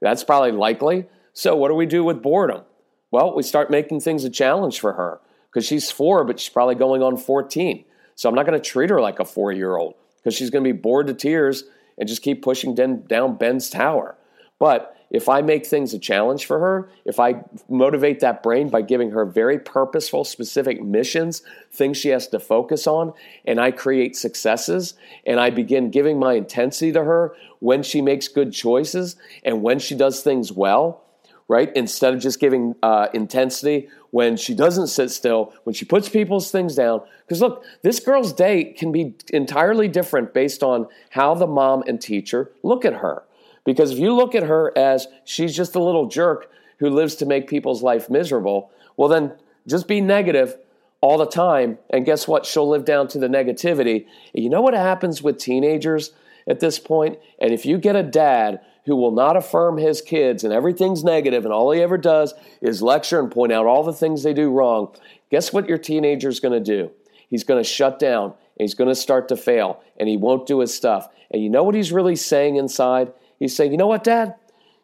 That's 0.00 0.24
probably 0.24 0.52
likely. 0.52 1.06
So 1.32 1.54
what 1.54 1.68
do 1.68 1.74
we 1.74 1.86
do 1.86 2.02
with 2.02 2.22
boredom? 2.22 2.62
Well, 3.10 3.34
we 3.34 3.42
start 3.42 3.70
making 3.70 4.00
things 4.00 4.24
a 4.24 4.30
challenge 4.30 4.80
for 4.80 4.94
her 4.94 5.20
because 5.50 5.66
she's 5.66 5.90
four, 5.90 6.24
but 6.24 6.40
she's 6.40 6.52
probably 6.52 6.74
going 6.74 7.02
on 7.02 7.16
14. 7.16 7.84
So 8.14 8.28
I'm 8.28 8.34
not 8.34 8.46
going 8.46 8.60
to 8.60 8.64
treat 8.68 8.90
her 8.90 9.00
like 9.00 9.20
a 9.20 9.24
four 9.24 9.52
year 9.52 9.76
old 9.76 9.94
because 10.16 10.34
she's 10.34 10.50
going 10.50 10.64
to 10.64 10.72
be 10.72 10.78
bored 10.78 11.06
to 11.06 11.14
tears 11.14 11.64
and 11.98 12.08
just 12.08 12.22
keep 12.22 12.42
pushing 12.42 12.74
down 12.74 13.36
Ben's 13.36 13.70
tower. 13.70 14.16
But 14.58 14.96
if 15.10 15.28
I 15.28 15.42
make 15.42 15.66
things 15.66 15.92
a 15.92 15.98
challenge 15.98 16.44
for 16.44 16.60
her, 16.60 16.88
if 17.04 17.18
I 17.18 17.42
motivate 17.68 18.20
that 18.20 18.42
brain 18.42 18.68
by 18.68 18.82
giving 18.82 19.10
her 19.10 19.24
very 19.24 19.58
purposeful, 19.58 20.24
specific 20.24 20.82
missions, 20.82 21.42
things 21.72 21.96
she 21.96 22.10
has 22.10 22.28
to 22.28 22.38
focus 22.38 22.86
on, 22.86 23.12
and 23.44 23.60
I 23.60 23.72
create 23.72 24.16
successes, 24.16 24.94
and 25.26 25.40
I 25.40 25.50
begin 25.50 25.90
giving 25.90 26.18
my 26.18 26.34
intensity 26.34 26.92
to 26.92 27.04
her 27.04 27.34
when 27.58 27.82
she 27.82 28.00
makes 28.00 28.28
good 28.28 28.52
choices 28.52 29.16
and 29.44 29.62
when 29.62 29.80
she 29.80 29.96
does 29.96 30.22
things 30.22 30.52
well, 30.52 31.02
right? 31.48 31.74
Instead 31.74 32.14
of 32.14 32.20
just 32.20 32.38
giving 32.38 32.76
uh, 32.82 33.08
intensity 33.12 33.88
when 34.10 34.36
she 34.36 34.54
doesn't 34.54 34.88
sit 34.88 35.10
still, 35.10 35.52
when 35.64 35.74
she 35.74 35.84
puts 35.84 36.08
people's 36.08 36.50
things 36.50 36.76
down. 36.76 37.00
Because 37.26 37.40
look, 37.40 37.64
this 37.82 38.00
girl's 38.00 38.32
day 38.32 38.64
can 38.64 38.92
be 38.92 39.14
entirely 39.32 39.88
different 39.88 40.32
based 40.32 40.62
on 40.62 40.86
how 41.10 41.34
the 41.34 41.46
mom 41.46 41.82
and 41.86 42.00
teacher 42.00 42.52
look 42.62 42.84
at 42.84 42.94
her. 42.94 43.24
Because 43.64 43.92
if 43.92 43.98
you 43.98 44.14
look 44.14 44.34
at 44.34 44.44
her 44.44 44.76
as 44.76 45.06
she's 45.24 45.54
just 45.54 45.74
a 45.74 45.82
little 45.82 46.06
jerk 46.06 46.50
who 46.78 46.88
lives 46.90 47.14
to 47.16 47.26
make 47.26 47.48
people's 47.48 47.82
life 47.82 48.08
miserable, 48.08 48.70
well, 48.96 49.08
then 49.08 49.32
just 49.66 49.86
be 49.86 50.00
negative 50.00 50.56
all 51.00 51.18
the 51.18 51.26
time. 51.26 51.78
And 51.90 52.04
guess 52.04 52.26
what? 52.28 52.46
She'll 52.46 52.68
live 52.68 52.84
down 52.84 53.08
to 53.08 53.18
the 53.18 53.28
negativity. 53.28 54.06
You 54.34 54.50
know 54.50 54.60
what 54.60 54.74
happens 54.74 55.22
with 55.22 55.38
teenagers 55.38 56.12
at 56.46 56.60
this 56.60 56.78
point? 56.78 57.18
And 57.38 57.52
if 57.52 57.64
you 57.64 57.78
get 57.78 57.96
a 57.96 58.02
dad 58.02 58.60
who 58.86 58.96
will 58.96 59.12
not 59.12 59.36
affirm 59.36 59.76
his 59.76 60.00
kids 60.00 60.42
and 60.42 60.52
everything's 60.52 61.04
negative 61.04 61.44
and 61.44 61.52
all 61.52 61.70
he 61.70 61.82
ever 61.82 61.98
does 61.98 62.34
is 62.60 62.82
lecture 62.82 63.20
and 63.20 63.30
point 63.30 63.52
out 63.52 63.66
all 63.66 63.82
the 63.82 63.92
things 63.92 64.22
they 64.22 64.34
do 64.34 64.50
wrong, 64.50 64.94
guess 65.30 65.52
what 65.52 65.68
your 65.68 65.78
teenager's 65.78 66.40
going 66.40 66.52
to 66.52 66.60
do? 66.60 66.90
He's 67.28 67.44
going 67.44 67.62
to 67.62 67.68
shut 67.68 67.98
down 67.98 68.24
and 68.24 68.34
he's 68.58 68.74
going 68.74 68.88
to 68.88 68.94
start 68.94 69.28
to 69.28 69.36
fail 69.36 69.82
and 69.98 70.08
he 70.08 70.16
won't 70.16 70.46
do 70.46 70.60
his 70.60 70.74
stuff. 70.74 71.08
And 71.30 71.42
you 71.42 71.48
know 71.48 71.62
what 71.62 71.74
he's 71.74 71.92
really 71.92 72.16
saying 72.16 72.56
inside? 72.56 73.12
He's 73.40 73.56
saying, 73.56 73.72
You 73.72 73.78
know 73.78 73.88
what, 73.88 74.04
Dad? 74.04 74.36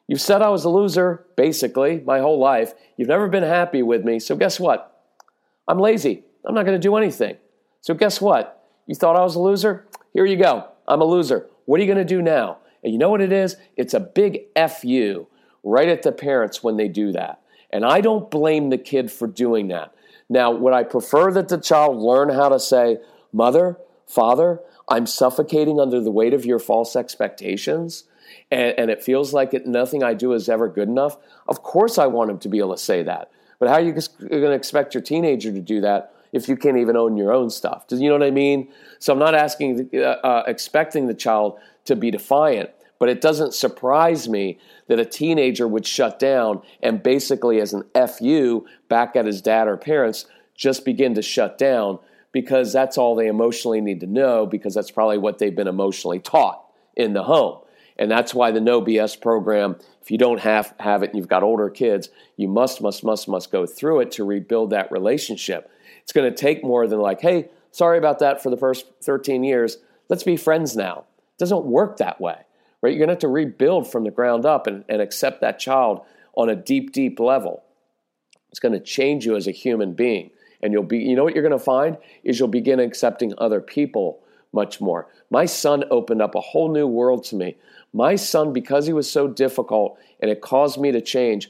You've 0.08 0.20
said 0.20 0.42
I 0.42 0.48
was 0.48 0.64
a 0.64 0.68
loser, 0.68 1.26
basically, 1.36 2.02
my 2.04 2.20
whole 2.20 2.38
life. 2.38 2.74
You've 2.96 3.08
never 3.08 3.28
been 3.28 3.42
happy 3.42 3.82
with 3.82 4.04
me. 4.04 4.18
So 4.18 4.34
guess 4.34 4.58
what? 4.58 5.04
I'm 5.68 5.78
lazy. 5.78 6.24
I'm 6.44 6.54
not 6.54 6.64
going 6.64 6.80
to 6.80 6.88
do 6.88 6.96
anything. 6.96 7.36
So 7.80 7.94
guess 7.94 8.20
what? 8.20 8.64
You 8.86 8.94
thought 8.94 9.16
I 9.16 9.22
was 9.22 9.34
a 9.34 9.40
loser? 9.40 9.86
Here 10.12 10.24
you 10.24 10.36
go. 10.36 10.68
I'm 10.88 11.00
a 11.00 11.04
loser. 11.04 11.48
What 11.64 11.78
are 11.78 11.82
you 11.82 11.92
going 11.92 12.04
to 12.06 12.14
do 12.14 12.22
now? 12.22 12.58
And 12.84 12.92
you 12.92 12.98
know 12.98 13.10
what 13.10 13.20
it 13.20 13.32
is? 13.32 13.56
It's 13.76 13.94
a 13.94 14.00
big 14.00 14.42
FU 14.56 15.26
right 15.64 15.88
at 15.88 16.02
the 16.02 16.12
parents 16.12 16.62
when 16.62 16.76
they 16.76 16.86
do 16.86 17.10
that. 17.12 17.42
And 17.70 17.84
I 17.84 18.00
don't 18.00 18.30
blame 18.30 18.70
the 18.70 18.78
kid 18.78 19.10
for 19.10 19.26
doing 19.26 19.68
that. 19.68 19.92
Now, 20.28 20.52
would 20.52 20.72
I 20.72 20.84
prefer 20.84 21.32
that 21.32 21.48
the 21.48 21.58
child 21.58 21.96
learn 21.96 22.28
how 22.28 22.48
to 22.48 22.60
say, 22.60 22.98
Mother, 23.32 23.76
Father, 24.06 24.60
I'm 24.88 25.06
suffocating 25.06 25.80
under 25.80 26.00
the 26.00 26.12
weight 26.12 26.32
of 26.32 26.46
your 26.46 26.60
false 26.60 26.94
expectations? 26.94 28.04
And, 28.50 28.74
and 28.78 28.90
it 28.90 29.02
feels 29.02 29.32
like 29.32 29.54
it, 29.54 29.66
nothing 29.66 30.02
I 30.02 30.14
do 30.14 30.32
is 30.32 30.48
ever 30.48 30.68
good 30.68 30.88
enough. 30.88 31.16
Of 31.48 31.62
course, 31.62 31.98
I 31.98 32.06
want 32.06 32.30
him 32.30 32.38
to 32.40 32.48
be 32.48 32.58
able 32.58 32.74
to 32.74 32.82
say 32.82 33.02
that. 33.02 33.30
But 33.58 33.68
how 33.68 33.74
are 33.76 33.80
you 33.80 33.92
going 33.92 34.30
to 34.30 34.52
expect 34.52 34.94
your 34.94 35.02
teenager 35.02 35.52
to 35.52 35.60
do 35.60 35.80
that 35.80 36.12
if 36.32 36.48
you 36.48 36.56
can't 36.56 36.76
even 36.76 36.96
own 36.96 37.16
your 37.16 37.32
own 37.32 37.50
stuff? 37.50 37.86
Do 37.86 37.96
you 37.96 38.08
know 38.08 38.18
what 38.18 38.26
I 38.26 38.30
mean? 38.30 38.68
So 38.98 39.12
I'm 39.12 39.18
not 39.18 39.34
asking, 39.34 39.90
uh, 39.94 39.98
uh, 39.98 40.42
expecting 40.46 41.06
the 41.06 41.14
child 41.14 41.58
to 41.86 41.96
be 41.96 42.10
defiant, 42.10 42.70
but 42.98 43.08
it 43.08 43.20
doesn't 43.20 43.54
surprise 43.54 44.28
me 44.28 44.58
that 44.88 44.98
a 44.98 45.04
teenager 45.04 45.66
would 45.66 45.86
shut 45.86 46.18
down 46.18 46.62
and 46.82 47.02
basically, 47.02 47.60
as 47.60 47.72
an 47.72 47.84
fu 48.08 48.66
back 48.88 49.16
at 49.16 49.26
his 49.26 49.40
dad 49.40 49.68
or 49.68 49.76
parents, 49.76 50.26
just 50.54 50.84
begin 50.84 51.14
to 51.14 51.22
shut 51.22 51.58
down 51.58 51.98
because 52.32 52.72
that's 52.72 52.98
all 52.98 53.14
they 53.14 53.28
emotionally 53.28 53.80
need 53.80 54.00
to 54.00 54.06
know 54.06 54.46
because 54.46 54.74
that's 54.74 54.90
probably 54.90 55.18
what 55.18 55.38
they've 55.38 55.56
been 55.56 55.68
emotionally 55.68 56.18
taught 56.18 56.62
in 56.94 57.12
the 57.12 57.22
home. 57.22 57.58
And 57.98 58.10
that's 58.10 58.34
why 58.34 58.50
the 58.50 58.60
No 58.60 58.82
BS 58.82 59.20
program, 59.20 59.76
if 60.02 60.10
you 60.10 60.18
don't 60.18 60.40
have, 60.40 60.74
have 60.80 61.02
it 61.02 61.10
and 61.10 61.18
you've 61.18 61.28
got 61.28 61.42
older 61.42 61.70
kids, 61.70 62.10
you 62.36 62.48
must, 62.48 62.80
must, 62.80 63.02
must, 63.02 63.28
must 63.28 63.50
go 63.50 63.66
through 63.66 64.00
it 64.00 64.12
to 64.12 64.24
rebuild 64.24 64.70
that 64.70 64.92
relationship. 64.92 65.70
It's 66.02 66.12
going 66.12 66.30
to 66.30 66.36
take 66.36 66.62
more 66.62 66.86
than 66.86 67.00
like, 67.00 67.20
hey, 67.20 67.48
sorry 67.70 67.98
about 67.98 68.18
that 68.18 68.42
for 68.42 68.50
the 68.50 68.56
first 68.56 68.86
13 69.02 69.44
years. 69.44 69.78
Let's 70.08 70.22
be 70.22 70.36
friends 70.36 70.76
now. 70.76 71.04
It 71.18 71.38
doesn't 71.38 71.64
work 71.64 71.96
that 71.96 72.20
way, 72.20 72.38
right? 72.82 72.90
You're 72.90 72.98
going 72.98 73.08
to 73.08 73.14
have 73.14 73.20
to 73.20 73.28
rebuild 73.28 73.90
from 73.90 74.04
the 74.04 74.10
ground 74.10 74.44
up 74.44 74.66
and, 74.66 74.84
and 74.88 75.00
accept 75.00 75.40
that 75.40 75.58
child 75.58 76.02
on 76.34 76.48
a 76.48 76.56
deep, 76.56 76.92
deep 76.92 77.18
level. 77.18 77.64
It's 78.50 78.60
going 78.60 78.72
to 78.72 78.80
change 78.80 79.26
you 79.26 79.36
as 79.36 79.46
a 79.46 79.52
human 79.52 79.94
being. 79.94 80.30
And 80.62 80.72
you'll 80.72 80.82
be, 80.82 80.98
you 80.98 81.16
know 81.16 81.24
what 81.24 81.34
you're 81.34 81.42
going 81.46 81.58
to 81.58 81.64
find 81.64 81.98
is 82.24 82.38
you'll 82.38 82.48
begin 82.48 82.80
accepting 82.80 83.34
other 83.38 83.60
people 83.60 84.20
much 84.56 84.80
more. 84.80 85.06
My 85.30 85.46
son 85.46 85.84
opened 85.90 86.20
up 86.20 86.34
a 86.34 86.40
whole 86.40 86.72
new 86.72 86.88
world 86.88 87.22
to 87.24 87.36
me. 87.36 87.56
My 87.92 88.16
son, 88.16 88.52
because 88.52 88.86
he 88.86 88.92
was 88.92 89.08
so 89.08 89.28
difficult 89.28 89.98
and 90.18 90.30
it 90.30 90.40
caused 90.40 90.80
me 90.80 90.90
to 90.90 91.00
change, 91.00 91.48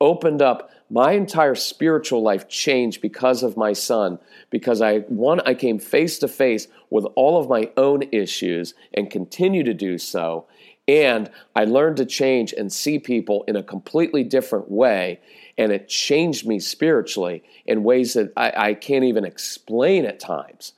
opened 0.00 0.42
up 0.42 0.70
my 0.90 1.12
entire 1.12 1.54
spiritual 1.54 2.22
life 2.22 2.48
changed 2.48 3.00
because 3.00 3.42
of 3.42 3.56
my 3.56 3.72
son 3.74 4.18
because 4.48 4.80
i 4.80 5.00
one 5.00 5.40
i 5.40 5.52
came 5.52 5.78
face 5.78 6.18
to 6.18 6.28
face 6.28 6.66
with 6.88 7.04
all 7.14 7.38
of 7.38 7.48
my 7.48 7.70
own 7.76 8.02
issues 8.10 8.74
and 8.94 9.10
continue 9.10 9.62
to 9.62 9.74
do 9.74 9.98
so. 9.98 10.46
And 10.86 11.30
i 11.54 11.64
learned 11.64 11.98
to 11.98 12.06
change 12.06 12.54
and 12.54 12.72
see 12.72 12.98
people 12.98 13.44
in 13.48 13.56
a 13.56 13.62
completely 13.62 14.24
different 14.24 14.70
way 14.70 15.20
and 15.58 15.72
it 15.72 15.88
changed 15.88 16.46
me 16.46 16.58
spiritually 16.60 17.42
in 17.66 17.82
ways 17.82 18.14
that 18.14 18.32
I, 18.36 18.52
I 18.68 18.74
can't 18.74 19.04
even 19.04 19.24
explain 19.24 20.06
at 20.06 20.20
times 20.20 20.72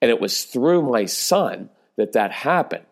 and 0.00 0.10
it 0.10 0.20
was 0.20 0.44
through 0.44 0.82
my 0.82 1.06
son 1.06 1.70
that 1.96 2.12
that 2.12 2.32
happened 2.32 2.84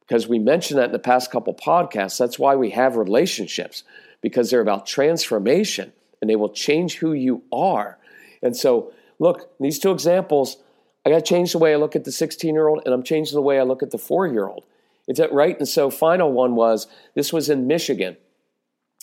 because 0.00 0.26
we 0.26 0.38
mentioned 0.38 0.78
that 0.78 0.86
in 0.86 0.92
the 0.92 0.98
past 0.98 1.30
couple 1.30 1.54
podcasts. 1.54 2.18
That's 2.18 2.38
why 2.38 2.56
we 2.56 2.70
have 2.70 2.96
relationships 2.96 3.84
because 4.20 4.50
they're 4.50 4.60
about 4.60 4.86
transformation 4.86 5.92
and 6.20 6.28
they 6.28 6.36
will 6.36 6.48
change 6.48 6.96
who 6.96 7.12
you 7.12 7.42
are. 7.52 7.98
And 8.42 8.56
so, 8.56 8.92
look, 9.18 9.50
these 9.60 9.78
two 9.78 9.90
examples, 9.90 10.56
I 11.04 11.10
got 11.10 11.16
to 11.16 11.22
change 11.22 11.52
the 11.52 11.58
way 11.58 11.72
I 11.72 11.76
look 11.76 11.94
at 11.94 12.04
the 12.04 12.12
16 12.12 12.54
year 12.54 12.68
old 12.68 12.82
and 12.84 12.94
I'm 12.94 13.02
changing 13.02 13.34
the 13.34 13.42
way 13.42 13.60
I 13.60 13.62
look 13.62 13.82
at 13.82 13.90
the 13.90 13.98
four 13.98 14.26
year 14.26 14.46
old. 14.46 14.64
Is 15.06 15.18
that 15.18 15.32
right? 15.32 15.56
And 15.58 15.68
so, 15.68 15.90
final 15.90 16.32
one 16.32 16.54
was 16.54 16.86
this 17.14 17.32
was 17.32 17.48
in 17.48 17.66
Michigan. 17.66 18.16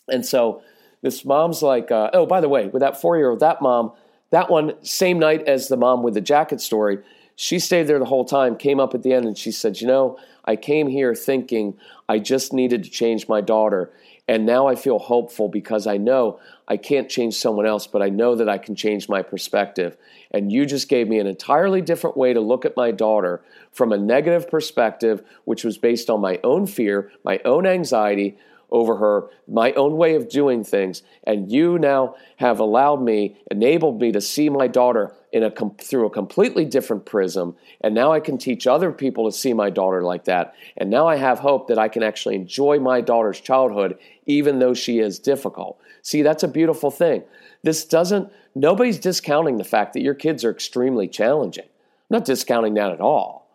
And 0.08 0.26
so, 0.26 0.62
this 1.02 1.24
mom's 1.24 1.62
like, 1.62 1.92
uh, 1.92 2.10
oh, 2.14 2.26
by 2.26 2.42
the 2.42 2.50
way, 2.50 2.68
with 2.68 2.82
that 2.82 3.00
four 3.00 3.16
year 3.18 3.30
old, 3.30 3.40
that 3.40 3.62
mom, 3.62 3.92
that 4.32 4.50
one, 4.50 4.74
same 4.84 5.20
night 5.20 5.48
as 5.48 5.68
the 5.68 5.78
mom 5.78 6.04
with 6.04 6.16
the 6.16 6.22
jacket 6.22 6.62
story, 6.62 7.00
she 7.36 7.60
stayed 7.60 7.88
there 7.88 8.00
the 8.00 8.06
whole 8.06 8.26
time, 8.26 8.56
came 8.56 8.80
up 8.80 8.96
at 8.96 9.04
the 9.04 9.14
end, 9.14 9.26
and 9.26 9.38
she 9.38 9.52
said, 9.52 9.82
You 9.82 9.88
know, 9.88 10.18
I 10.46 10.56
came 10.56 10.88
here 10.88 11.14
thinking 11.14 11.78
I 12.08 12.20
just 12.20 12.54
needed 12.54 12.84
to 12.84 12.90
change 12.90 13.28
my 13.28 13.42
daughter. 13.42 13.92
And 14.28 14.46
now 14.46 14.68
I 14.68 14.76
feel 14.76 14.98
hopeful 14.98 15.50
because 15.50 15.86
I 15.86 15.98
know 15.98 16.40
I 16.68 16.78
can't 16.78 17.10
change 17.10 17.36
someone 17.36 17.68
else, 17.68 17.86
but 17.86 18.02
I 18.02 18.10
know 18.10 18.36
that 18.36 18.50
I 18.50 18.58
can 18.58 18.76
change 18.76 19.08
my 19.08 19.22
perspective. 19.22 19.98
And 20.32 20.52
you 20.52 20.66
just 20.66 20.90
gave 20.90 21.08
me 21.08 21.20
an 21.20 21.28
entirely 21.28 21.82
different 21.82 22.18
way 22.18 22.34
to 22.34 22.42
look 22.42 22.66
at 22.66 22.76
my 22.76 22.90
daughter 22.90 23.44
from 23.72 23.92
a 23.92 23.98
negative 23.98 24.50
perspective, 24.50 25.22
which 25.44 25.64
was 25.64 25.78
based 25.78 26.10
on 26.10 26.22
my 26.22 26.40
own 26.44 26.66
fear, 26.66 27.12
my 27.24 27.40
own 27.46 27.68
anxiety, 27.68 28.38
over 28.72 28.98
her, 28.98 29.30
my 29.48 29.72
own 29.74 29.96
way 29.96 30.16
of 30.16 30.28
doing 30.28 30.64
things. 30.64 31.04
And 31.24 31.52
you 31.52 31.78
now 31.78 32.16
have 32.38 32.60
allowed 32.60 33.02
me, 33.04 33.38
enabled 33.52 34.02
me 34.02 34.12
to 34.12 34.22
see 34.22 34.50
my 34.50 34.68
daughter 34.68 35.14
in 35.36 35.44
a 35.44 35.52
through 35.52 36.06
a 36.06 36.10
completely 36.10 36.64
different 36.64 37.06
prism. 37.06 37.58
And 37.82 37.94
now 37.94 38.14
I 38.14 38.22
can 38.22 38.38
teach 38.38 38.66
other 38.66 38.94
people 38.94 39.30
to 39.30 39.38
see 39.38 39.52
my 39.54 39.70
daughter 39.70 40.02
like 40.02 40.24
that. 40.24 40.56
And 40.78 40.90
now 40.90 41.10
I 41.10 41.18
have 41.18 41.40
hope 41.40 41.68
that 41.68 41.78
I 41.78 41.90
can 41.90 42.04
actually 42.04 42.36
enjoy 42.36 42.80
my 42.80 43.02
daughter's 43.02 43.42
childhood, 43.42 43.98
even 44.26 44.60
though 44.60 44.74
she 44.74 45.00
is 45.00 45.20
difficult. 45.20 45.78
See, 46.04 46.22
that's 46.22 46.44
a 46.44 46.48
beautiful 46.48 46.90
thing. 46.90 47.24
This 47.64 47.84
doesn't, 47.84 48.32
nobody's 48.56 48.98
discounting 48.98 49.58
the 49.58 49.66
fact 49.66 49.92
that 49.92 50.04
your 50.04 50.14
kids 50.14 50.46
are 50.46 50.52
extremely 50.52 51.10
challenging. 51.10 51.66
I'm 51.66 52.18
not 52.18 52.24
discounting 52.24 52.76
that 52.76 52.94
at 52.94 53.02
all. 53.02 53.52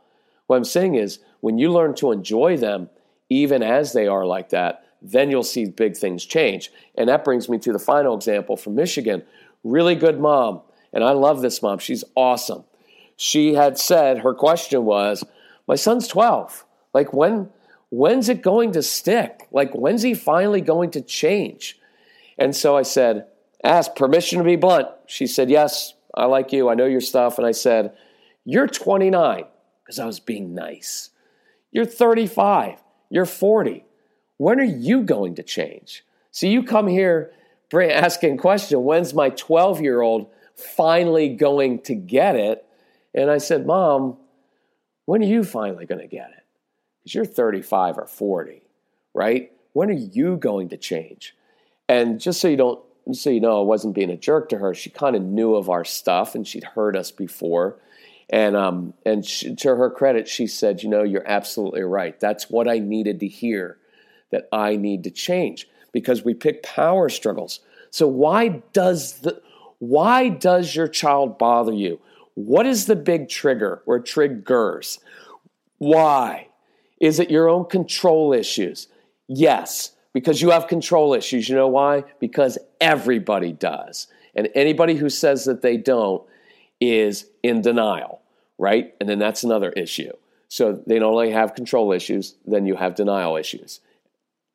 What 0.48 0.56
I'm 0.56 0.64
saying 0.64 0.96
is, 0.96 1.20
when 1.40 1.56
you 1.56 1.72
learn 1.72 1.94
to 1.94 2.12
enjoy 2.12 2.58
them, 2.58 2.90
even 3.30 3.62
as 3.62 3.94
they 3.94 4.06
are 4.06 4.26
like 4.26 4.50
that, 4.50 4.84
then 5.00 5.30
you'll 5.30 5.42
see 5.44 5.64
big 5.64 5.96
things 5.96 6.26
change. 6.26 6.70
And 6.98 7.08
that 7.08 7.24
brings 7.24 7.48
me 7.48 7.58
to 7.60 7.72
the 7.72 7.78
final 7.78 8.14
example 8.14 8.58
from 8.58 8.74
Michigan. 8.74 9.22
Really 9.64 9.94
good 9.94 10.20
mom. 10.20 10.60
And 10.92 11.04
I 11.04 11.12
love 11.12 11.40
this 11.40 11.62
mom. 11.62 11.78
She's 11.78 12.04
awesome. 12.14 12.64
She 13.16 13.54
had 13.54 13.78
said 13.78 14.20
her 14.20 14.34
question 14.34 14.84
was, 14.84 15.24
My 15.66 15.74
son's 15.74 16.08
12. 16.08 16.64
Like 16.92 17.12
when 17.12 17.50
when's 17.90 18.28
it 18.28 18.42
going 18.42 18.72
to 18.72 18.82
stick? 18.82 19.48
Like 19.52 19.72
when's 19.72 20.02
he 20.02 20.14
finally 20.14 20.60
going 20.60 20.90
to 20.92 21.00
change? 21.00 21.78
And 22.38 22.54
so 22.54 22.76
I 22.76 22.82
said, 22.82 23.26
Ask 23.62 23.94
permission 23.94 24.38
to 24.38 24.44
be 24.44 24.56
blunt. 24.56 24.88
She 25.06 25.26
said, 25.26 25.50
Yes, 25.50 25.94
I 26.14 26.24
like 26.24 26.52
you. 26.52 26.68
I 26.68 26.74
know 26.74 26.86
your 26.86 27.00
stuff. 27.00 27.38
And 27.38 27.46
I 27.46 27.52
said, 27.52 27.92
You're 28.44 28.66
29, 28.66 29.44
because 29.82 29.98
I 29.98 30.06
was 30.06 30.20
being 30.20 30.54
nice. 30.54 31.10
You're 31.72 31.84
35. 31.84 32.82
You're 33.10 33.26
40 33.26 33.84
when 34.40 34.58
are 34.58 34.64
you 34.64 35.02
going 35.02 35.34
to 35.34 35.42
change? 35.42 36.02
So 36.30 36.46
you 36.46 36.62
come 36.62 36.86
here 36.86 37.30
asking 37.74 38.38
question, 38.38 38.82
when's 38.82 39.12
my 39.12 39.28
12 39.28 39.82
year 39.82 40.00
old 40.00 40.30
finally 40.60 41.30
going 41.30 41.80
to 41.82 41.94
get 41.94 42.36
it? 42.36 42.64
And 43.14 43.30
I 43.30 43.38
said, 43.38 43.66
Mom, 43.66 44.16
when 45.06 45.22
are 45.22 45.26
you 45.26 45.44
finally 45.44 45.86
going 45.86 46.00
to 46.00 46.06
get 46.06 46.30
it? 46.30 46.44
Because 46.98 47.14
you're 47.14 47.24
35 47.24 47.98
or 47.98 48.06
40, 48.06 48.62
right? 49.14 49.52
When 49.72 49.90
are 49.90 49.94
you 49.94 50.36
going 50.36 50.68
to 50.70 50.76
change? 50.76 51.34
And 51.88 52.20
just 52.20 52.40
so 52.40 52.48
you 52.48 52.56
don't, 52.56 52.80
so 53.12 53.30
you 53.30 53.40
know, 53.40 53.60
I 53.60 53.64
wasn't 53.64 53.94
being 53.94 54.10
a 54.10 54.16
jerk 54.16 54.48
to 54.50 54.58
her. 54.58 54.74
She 54.74 54.90
kind 54.90 55.16
of 55.16 55.22
knew 55.22 55.54
of 55.54 55.68
our 55.68 55.84
stuff 55.84 56.34
and 56.34 56.46
she'd 56.46 56.64
heard 56.64 56.96
us 56.96 57.10
before. 57.10 57.76
And 58.28 58.54
um, 58.54 58.94
and 59.04 59.26
she, 59.26 59.56
to 59.56 59.74
her 59.74 59.90
credit, 59.90 60.28
she 60.28 60.46
said, 60.46 60.84
"You 60.84 60.88
know, 60.88 61.02
you're 61.02 61.26
absolutely 61.26 61.82
right. 61.82 62.18
That's 62.20 62.48
what 62.48 62.68
I 62.68 62.78
needed 62.78 63.18
to 63.20 63.26
hear 63.26 63.78
that 64.30 64.48
I 64.52 64.76
need 64.76 65.02
to 65.04 65.10
change 65.10 65.68
because 65.92 66.24
we 66.24 66.34
pick 66.34 66.62
power 66.62 67.08
struggles. 67.08 67.60
So 67.90 68.06
why 68.06 68.62
does 68.72 69.20
the 69.20 69.42
why 69.80 70.28
does 70.28 70.76
your 70.76 70.86
child 70.86 71.38
bother 71.38 71.72
you? 71.72 72.00
What 72.34 72.66
is 72.66 72.86
the 72.86 72.96
big 72.96 73.28
trigger 73.28 73.82
or 73.86 73.98
triggers? 73.98 75.00
Why? 75.78 76.48
Is 77.00 77.18
it 77.18 77.30
your 77.30 77.48
own 77.48 77.64
control 77.64 78.32
issues? 78.32 78.88
Yes, 79.26 79.92
because 80.12 80.42
you 80.42 80.50
have 80.50 80.68
control 80.68 81.14
issues. 81.14 81.48
You 81.48 81.56
know 81.56 81.68
why? 81.68 82.04
Because 82.20 82.58
everybody 82.80 83.52
does. 83.52 84.06
And 84.34 84.48
anybody 84.54 84.94
who 84.94 85.08
says 85.08 85.46
that 85.46 85.62
they 85.62 85.76
don't 85.76 86.22
is 86.80 87.26
in 87.42 87.62
denial, 87.62 88.20
right? 88.58 88.94
And 89.00 89.08
then 89.08 89.18
that's 89.18 89.44
another 89.44 89.70
issue. 89.70 90.12
So 90.48 90.82
they 90.86 90.98
not 90.98 91.08
only 91.08 91.30
have 91.30 91.54
control 91.54 91.92
issues, 91.92 92.34
then 92.44 92.66
you 92.66 92.76
have 92.76 92.94
denial 92.94 93.36
issues. 93.36 93.80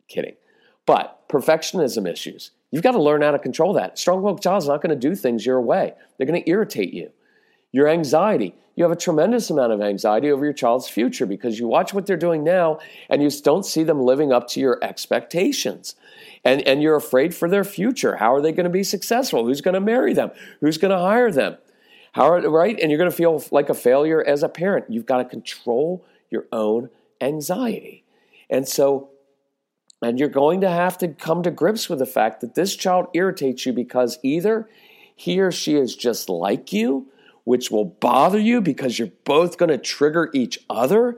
Kidding. 0.07 0.35
But 0.85 1.27
perfectionism 1.29 2.07
issues. 2.07 2.51
You've 2.75 2.83
got 2.83 2.91
to 2.91 3.01
learn 3.01 3.21
how 3.21 3.31
to 3.31 3.39
control 3.39 3.71
that. 3.75 3.97
Strong 3.97 4.23
willed 4.23 4.41
child's 4.41 4.67
not 4.67 4.81
going 4.81 4.89
to 4.89 4.97
do 4.97 5.15
things 5.15 5.45
your 5.45 5.61
way, 5.61 5.93
they're 6.17 6.27
going 6.27 6.43
to 6.43 6.49
irritate 6.49 6.93
you. 6.93 7.09
Your 7.71 7.87
anxiety. 7.87 8.53
You 8.75 8.83
have 8.83 8.91
a 8.91 8.97
tremendous 8.97 9.49
amount 9.49 9.71
of 9.71 9.81
anxiety 9.81 10.29
over 10.29 10.43
your 10.43 10.53
child's 10.53 10.89
future 10.89 11.25
because 11.25 11.57
you 11.57 11.69
watch 11.69 11.93
what 11.93 12.05
they're 12.05 12.17
doing 12.17 12.43
now 12.43 12.79
and 13.09 13.23
you 13.23 13.29
don't 13.29 13.65
see 13.65 13.83
them 13.83 14.01
living 14.01 14.33
up 14.33 14.49
to 14.49 14.59
your 14.59 14.77
expectations. 14.83 15.95
And, 16.43 16.67
and 16.67 16.83
you're 16.83 16.97
afraid 16.97 17.33
for 17.33 17.47
their 17.47 17.63
future. 17.63 18.17
How 18.17 18.35
are 18.35 18.41
they 18.41 18.51
going 18.51 18.65
to 18.65 18.69
be 18.69 18.83
successful? 18.83 19.45
Who's 19.45 19.61
going 19.61 19.75
to 19.75 19.79
marry 19.79 20.13
them? 20.13 20.31
Who's 20.59 20.77
going 20.77 20.91
to 20.91 20.99
hire 20.99 21.31
them? 21.31 21.55
How 22.11 22.27
are, 22.27 22.49
right? 22.49 22.77
And 22.77 22.91
you're 22.91 22.97
going 22.97 23.09
to 23.09 23.15
feel 23.15 23.41
like 23.51 23.69
a 23.69 23.73
failure 23.73 24.21
as 24.21 24.43
a 24.43 24.49
parent. 24.49 24.87
You've 24.89 25.05
got 25.05 25.19
to 25.19 25.25
control 25.25 26.05
your 26.29 26.43
own 26.51 26.89
anxiety. 27.21 28.03
And 28.49 28.67
so 28.67 29.11
and 30.05 30.19
you're 30.19 30.29
going 30.29 30.61
to 30.61 30.69
have 30.69 30.99
to 30.99 31.07
come 31.07 31.41
to 31.41 31.49
grips 31.49 31.89
with 31.89 31.97
the 31.97 32.05
fact 32.05 32.41
that 32.41 32.53
this 32.53 32.75
child 32.75 33.07
irritates 33.15 33.65
you 33.65 33.73
because 33.73 34.19
either 34.21 34.69
he 35.15 35.39
or 35.39 35.51
she 35.51 35.77
is 35.77 35.95
just 35.95 36.29
like 36.29 36.71
you, 36.71 37.07
which 37.43 37.71
will 37.71 37.85
bother 37.85 38.37
you 38.37 38.61
because 38.61 38.99
you're 38.99 39.09
both 39.23 39.57
going 39.57 39.69
to 39.69 39.79
trigger 39.79 40.29
each 40.31 40.59
other, 40.69 41.17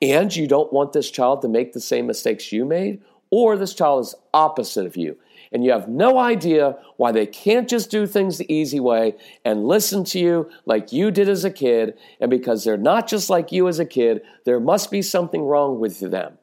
and 0.00 0.36
you 0.36 0.46
don't 0.46 0.72
want 0.72 0.92
this 0.92 1.10
child 1.10 1.42
to 1.42 1.48
make 1.48 1.72
the 1.72 1.80
same 1.80 2.06
mistakes 2.06 2.52
you 2.52 2.64
made, 2.64 3.02
or 3.30 3.56
this 3.56 3.74
child 3.74 4.04
is 4.04 4.14
opposite 4.32 4.86
of 4.86 4.96
you. 4.96 5.18
And 5.50 5.64
you 5.64 5.72
have 5.72 5.88
no 5.88 6.16
idea 6.18 6.78
why 6.96 7.10
they 7.10 7.26
can't 7.26 7.68
just 7.68 7.90
do 7.90 8.06
things 8.06 8.38
the 8.38 8.52
easy 8.52 8.78
way 8.78 9.16
and 9.44 9.66
listen 9.66 10.04
to 10.04 10.20
you 10.20 10.48
like 10.64 10.92
you 10.92 11.10
did 11.10 11.28
as 11.28 11.44
a 11.44 11.50
kid. 11.50 11.98
And 12.20 12.30
because 12.30 12.62
they're 12.62 12.76
not 12.76 13.08
just 13.08 13.30
like 13.30 13.50
you 13.50 13.66
as 13.66 13.80
a 13.80 13.84
kid, 13.84 14.22
there 14.44 14.60
must 14.60 14.92
be 14.92 15.02
something 15.02 15.42
wrong 15.42 15.80
with 15.80 15.98
them 15.98 16.38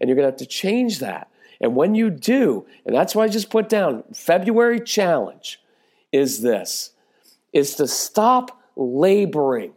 and 0.00 0.08
you're 0.08 0.16
going 0.16 0.26
to 0.26 0.32
have 0.32 0.38
to 0.38 0.46
change 0.46 0.98
that. 1.00 1.28
And 1.60 1.76
when 1.76 1.94
you 1.94 2.10
do, 2.10 2.66
and 2.86 2.94
that's 2.94 3.14
why 3.14 3.24
I 3.24 3.28
just 3.28 3.50
put 3.50 3.68
down 3.68 4.04
February 4.14 4.80
challenge 4.80 5.60
is 6.12 6.42
this 6.42 6.92
is 7.52 7.74
to 7.74 7.86
stop 7.86 8.62
laboring. 8.76 9.72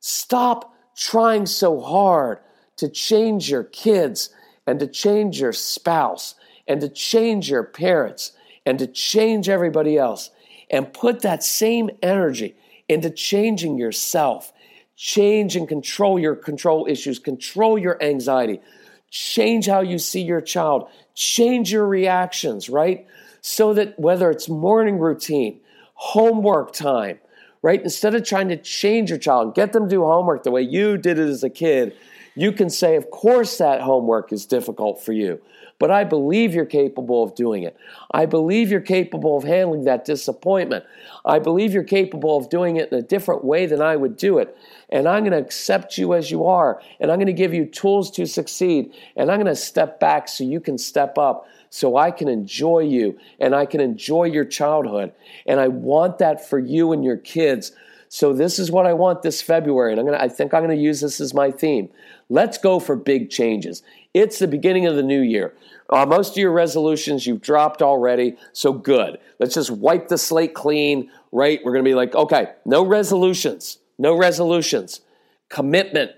Stop 0.00 0.74
trying 0.94 1.46
so 1.46 1.80
hard 1.80 2.38
to 2.76 2.88
change 2.88 3.50
your 3.50 3.64
kids 3.64 4.30
and 4.66 4.78
to 4.78 4.86
change 4.86 5.40
your 5.40 5.52
spouse 5.52 6.34
and 6.68 6.80
to 6.80 6.88
change 6.88 7.50
your 7.50 7.62
parents 7.62 8.32
and 8.66 8.78
to 8.78 8.86
change 8.86 9.48
everybody 9.48 9.96
else 9.96 10.30
and 10.70 10.92
put 10.92 11.20
that 11.20 11.42
same 11.42 11.90
energy 12.02 12.56
into 12.88 13.10
changing 13.10 13.78
yourself. 13.78 14.52
Change 14.96 15.56
and 15.56 15.66
control 15.66 16.18
your 16.18 16.36
control 16.36 16.86
issues, 16.88 17.18
control 17.18 17.78
your 17.78 18.02
anxiety, 18.02 18.60
change 19.14 19.66
how 19.66 19.80
you 19.80 19.96
see 19.96 20.22
your 20.22 20.40
child, 20.40 20.88
change 21.14 21.70
your 21.70 21.86
reactions, 21.86 22.68
right? 22.68 23.06
So 23.42 23.72
that 23.74 23.96
whether 23.96 24.28
it's 24.28 24.48
morning 24.48 24.98
routine, 24.98 25.60
homework 25.94 26.72
time, 26.72 27.20
right? 27.62 27.80
Instead 27.80 28.16
of 28.16 28.24
trying 28.24 28.48
to 28.48 28.56
change 28.56 29.10
your 29.10 29.20
child, 29.20 29.54
get 29.54 29.72
them 29.72 29.84
to 29.84 29.88
do 29.88 30.02
homework 30.02 30.42
the 30.42 30.50
way 30.50 30.62
you 30.62 30.98
did 30.98 31.20
it 31.20 31.28
as 31.28 31.44
a 31.44 31.50
kid, 31.50 31.94
you 32.34 32.50
can 32.50 32.68
say, 32.68 32.96
of 32.96 33.08
course, 33.12 33.58
that 33.58 33.80
homework 33.80 34.32
is 34.32 34.46
difficult 34.46 35.00
for 35.00 35.12
you 35.12 35.40
but 35.84 35.90
I 35.90 36.02
believe 36.02 36.54
you're 36.54 36.64
capable 36.64 37.22
of 37.22 37.34
doing 37.34 37.62
it. 37.62 37.76
I 38.10 38.24
believe 38.24 38.70
you're 38.70 38.80
capable 38.80 39.36
of 39.36 39.44
handling 39.44 39.84
that 39.84 40.06
disappointment. 40.06 40.86
I 41.26 41.38
believe 41.38 41.74
you're 41.74 41.84
capable 41.84 42.38
of 42.38 42.48
doing 42.48 42.76
it 42.76 42.90
in 42.90 42.96
a 42.96 43.02
different 43.02 43.44
way 43.44 43.66
than 43.66 43.82
I 43.82 43.94
would 43.94 44.16
do 44.16 44.38
it. 44.38 44.56
And 44.88 45.06
I'm 45.06 45.24
going 45.24 45.32
to 45.32 45.46
accept 45.46 45.98
you 45.98 46.14
as 46.14 46.30
you 46.30 46.46
are. 46.46 46.80
And 47.00 47.12
I'm 47.12 47.18
going 47.18 47.26
to 47.26 47.34
give 47.34 47.52
you 47.52 47.66
tools 47.66 48.10
to 48.12 48.24
succeed. 48.24 48.94
And 49.14 49.30
I'm 49.30 49.36
going 49.36 49.54
to 49.54 49.54
step 49.54 50.00
back 50.00 50.26
so 50.26 50.42
you 50.42 50.58
can 50.58 50.78
step 50.78 51.18
up 51.18 51.46
so 51.68 51.98
I 51.98 52.10
can 52.12 52.28
enjoy 52.28 52.78
you 52.78 53.18
and 53.38 53.54
I 53.54 53.66
can 53.66 53.82
enjoy 53.82 54.24
your 54.24 54.46
childhood. 54.46 55.12
And 55.44 55.60
I 55.60 55.68
want 55.68 56.16
that 56.16 56.48
for 56.48 56.58
you 56.58 56.92
and 56.92 57.04
your 57.04 57.18
kids. 57.18 57.72
So 58.08 58.32
this 58.32 58.58
is 58.58 58.70
what 58.70 58.86
I 58.86 58.94
want 58.94 59.20
this 59.20 59.42
February, 59.42 59.90
and 59.90 60.00
I'm 60.00 60.06
gonna, 60.06 60.22
I 60.22 60.28
think 60.28 60.54
I'm 60.54 60.64
going 60.64 60.76
to 60.76 60.82
use 60.82 61.00
this 61.00 61.20
as 61.20 61.34
my 61.34 61.50
theme. 61.50 61.88
Let's 62.28 62.58
go 62.58 62.78
for 62.78 62.94
big 62.94 63.28
changes. 63.28 63.82
It's 64.14 64.38
the 64.38 64.48
beginning 64.48 64.86
of 64.86 64.94
the 64.94 65.02
new 65.02 65.20
year. 65.20 65.54
Uh, 65.90 66.06
most 66.06 66.30
of 66.30 66.36
your 66.38 66.52
resolutions 66.52 67.26
you've 67.26 67.42
dropped 67.42 67.82
already, 67.82 68.36
so 68.52 68.72
good. 68.72 69.18
Let's 69.38 69.54
just 69.54 69.70
wipe 69.70 70.08
the 70.08 70.16
slate 70.16 70.54
clean, 70.54 71.10
right? 71.32 71.60
We're 71.62 71.72
going 71.72 71.84
to 71.84 71.90
be 71.90 71.94
like, 71.94 72.14
okay, 72.14 72.52
no 72.64 72.86
resolutions, 72.86 73.78
no 73.98 74.16
resolutions. 74.16 75.00
Commitment. 75.50 76.12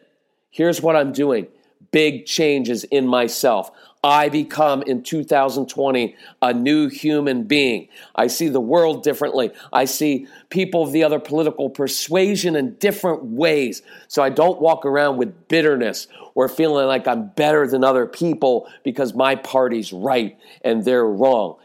Here's 0.51 0.81
what 0.81 0.95
I'm 0.95 1.13
doing 1.13 1.49
big 1.97 2.27
changes 2.27 2.85
in 2.85 3.07
myself. 3.07 3.71
I 4.05 4.29
become 4.29 4.83
in 4.83 5.03
2020 5.03 6.15
a 6.43 6.53
new 6.53 6.89
human 6.89 7.45
being. 7.45 7.89
I 8.15 8.27
see 8.27 8.51
the 8.51 8.61
world 8.61 9.03
differently. 9.03 9.51
I 9.73 9.87
see 9.87 10.27
people 10.51 10.83
of 10.83 10.93
the 10.93 11.05
other 11.05 11.19
political 11.19 11.71
persuasion 11.71 12.55
in 12.55 12.75
different 12.75 13.25
ways. 13.25 13.81
So 14.09 14.23
I 14.23 14.29
don't 14.29 14.61
walk 14.61 14.85
around 14.85 15.17
with 15.17 15.49
bitterness 15.49 16.07
or 16.35 16.51
feeling 16.51 16.87
like 16.87 17.09
I'm 17.09 17.29
better 17.29 17.67
than 17.67 17.83
other 17.83 18.05
people 18.05 18.69
because 18.85 19.15
my 19.15 19.35
party's 19.35 19.91
right 19.91 20.39
and 20.61 20.85
they're 20.85 21.07
wrong. 21.07 21.57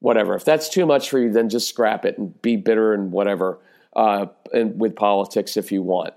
Whatever. 0.00 0.34
If 0.34 0.44
that's 0.44 0.68
too 0.68 0.84
much 0.84 1.08
for 1.08 1.18
you, 1.18 1.32
then 1.32 1.48
just 1.48 1.66
scrap 1.66 2.04
it 2.04 2.18
and 2.18 2.42
be 2.42 2.56
bitter 2.56 2.92
and 2.92 3.10
whatever 3.10 3.58
uh, 3.96 4.26
and 4.52 4.78
with 4.78 4.96
politics 4.96 5.56
if 5.56 5.72
you 5.72 5.80
want. 5.80 6.12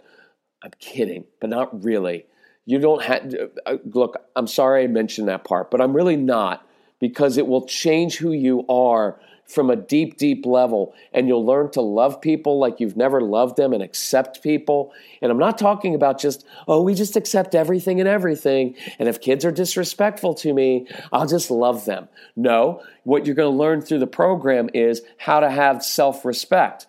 I'm 0.62 0.71
kidding, 0.82 1.23
but 1.39 1.49
not 1.49 1.86
really. 1.86 2.25
You 2.69 2.77
don't 2.77 3.01
have, 3.01 3.34
uh, 3.65 3.77
look, 3.84 4.21
I'm 4.36 4.45
sorry 4.45 4.84
I 4.84 4.88
mentioned 4.88 5.27
that 5.27 5.43
part, 5.43 5.71
but 5.71 5.82
I'm 5.82 5.91
really 5.91 6.15
not 6.15 6.63
because 6.99 7.36
it 7.38 7.47
will 7.47 7.65
change 7.65 8.17
who 8.17 8.32
you 8.32 8.63
are 8.67 9.19
from 9.47 9.71
a 9.71 9.75
deep, 9.75 10.17
deep 10.17 10.45
level. 10.45 10.93
And 11.12 11.27
you'll 11.27 11.43
learn 11.43 11.71
to 11.71 11.82
love 11.82 12.21
people 12.21 12.60
like 12.60 12.79
you've 12.79 12.95
never 12.95 13.21
loved 13.21 13.58
them 13.58 13.73
and 13.73 13.82
accept 13.82 14.43
people. 14.43 14.93
And 15.19 15.32
I'm 15.32 15.39
not 15.39 15.58
talking 15.58 15.95
about 15.95 16.19
just, 16.19 16.45
oh, 16.67 16.84
we 16.84 16.93
just 16.93 17.15
accept 17.15 17.55
everything 17.55 17.99
and 17.99 18.08
everything. 18.08 18.75
And 18.99 19.10
if 19.10 19.19
kids 19.19 19.43
are 19.45 19.51
disrespectful 19.51 20.36
to 20.36 20.53
me, 20.53 20.86
I'll 21.12 21.25
just 21.25 21.49
love 21.49 21.86
them. 21.86 22.08
No, 22.36 22.84
what 23.03 23.25
you're 23.25 23.34
going 23.34 23.51
to 23.51 23.58
learn 23.58 23.82
through 23.82 23.97
the 23.97 24.05
program 24.05 24.69
is 24.75 25.01
how 25.17 25.39
to 25.39 25.49
have 25.49 25.84
self 25.84 26.23
respect. 26.23 26.86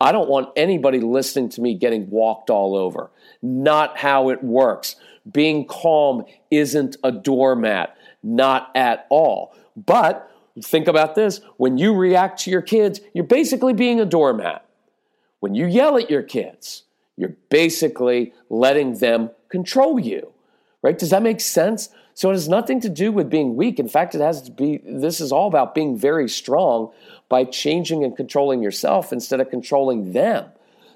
I 0.00 0.12
don't 0.12 0.28
want 0.28 0.50
anybody 0.54 1.00
listening 1.00 1.48
to 1.50 1.60
me 1.60 1.74
getting 1.74 2.08
walked 2.08 2.50
all 2.50 2.76
over. 2.76 3.10
Not 3.42 3.98
how 3.98 4.30
it 4.30 4.44
works. 4.44 4.94
Being 5.30 5.66
calm 5.66 6.24
isn't 6.50 6.96
a 7.02 7.10
doormat, 7.10 7.96
not 8.22 8.70
at 8.74 9.06
all. 9.08 9.54
But 9.76 10.30
think 10.62 10.86
about 10.86 11.14
this 11.14 11.40
when 11.56 11.78
you 11.78 11.94
react 11.94 12.40
to 12.40 12.50
your 12.50 12.62
kids, 12.62 13.00
you're 13.12 13.24
basically 13.24 13.72
being 13.72 14.00
a 14.00 14.04
doormat. 14.04 14.64
When 15.40 15.54
you 15.54 15.66
yell 15.66 15.98
at 15.98 16.10
your 16.10 16.22
kids, 16.22 16.84
you're 17.16 17.36
basically 17.48 18.32
letting 18.50 18.98
them 18.98 19.30
control 19.48 19.98
you. 19.98 20.32
Right? 20.82 20.98
Does 20.98 21.10
that 21.10 21.22
make 21.22 21.40
sense? 21.40 21.88
So 22.14 22.30
it 22.30 22.34
has 22.34 22.48
nothing 22.48 22.80
to 22.82 22.88
do 22.88 23.10
with 23.10 23.28
being 23.28 23.56
weak. 23.56 23.78
In 23.80 23.88
fact, 23.88 24.14
it 24.14 24.20
has 24.20 24.42
to 24.42 24.50
be 24.50 24.80
this 24.84 25.20
is 25.20 25.32
all 25.32 25.48
about 25.48 25.74
being 25.74 25.98
very 25.98 26.28
strong 26.28 26.92
by 27.28 27.44
changing 27.44 28.04
and 28.04 28.16
controlling 28.16 28.62
yourself 28.62 29.12
instead 29.12 29.40
of 29.40 29.50
controlling 29.50 30.12
them. 30.12 30.46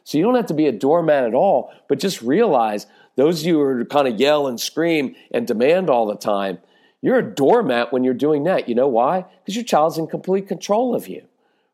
So 0.04 0.16
you 0.16 0.24
don't 0.24 0.36
have 0.36 0.46
to 0.46 0.54
be 0.54 0.66
a 0.66 0.72
doormat 0.72 1.24
at 1.24 1.34
all, 1.34 1.72
but 1.88 1.98
just 1.98 2.22
realize 2.22 2.86
those 3.18 3.40
of 3.40 3.46
you 3.48 3.54
who 3.54 3.62
are 3.62 3.84
kind 3.84 4.06
of 4.06 4.20
yell 4.20 4.46
and 4.46 4.60
scream 4.60 5.16
and 5.32 5.44
demand 5.44 5.90
all 5.90 6.06
the 6.06 6.14
time, 6.14 6.58
you're 7.02 7.18
a 7.18 7.34
doormat 7.34 7.92
when 7.92 8.04
you're 8.04 8.14
doing 8.14 8.44
that. 8.44 8.68
You 8.68 8.76
know 8.76 8.86
why? 8.86 9.24
Because 9.40 9.56
your 9.56 9.64
child's 9.64 9.98
in 9.98 10.06
complete 10.06 10.46
control 10.46 10.94
of 10.94 11.08
you, 11.08 11.24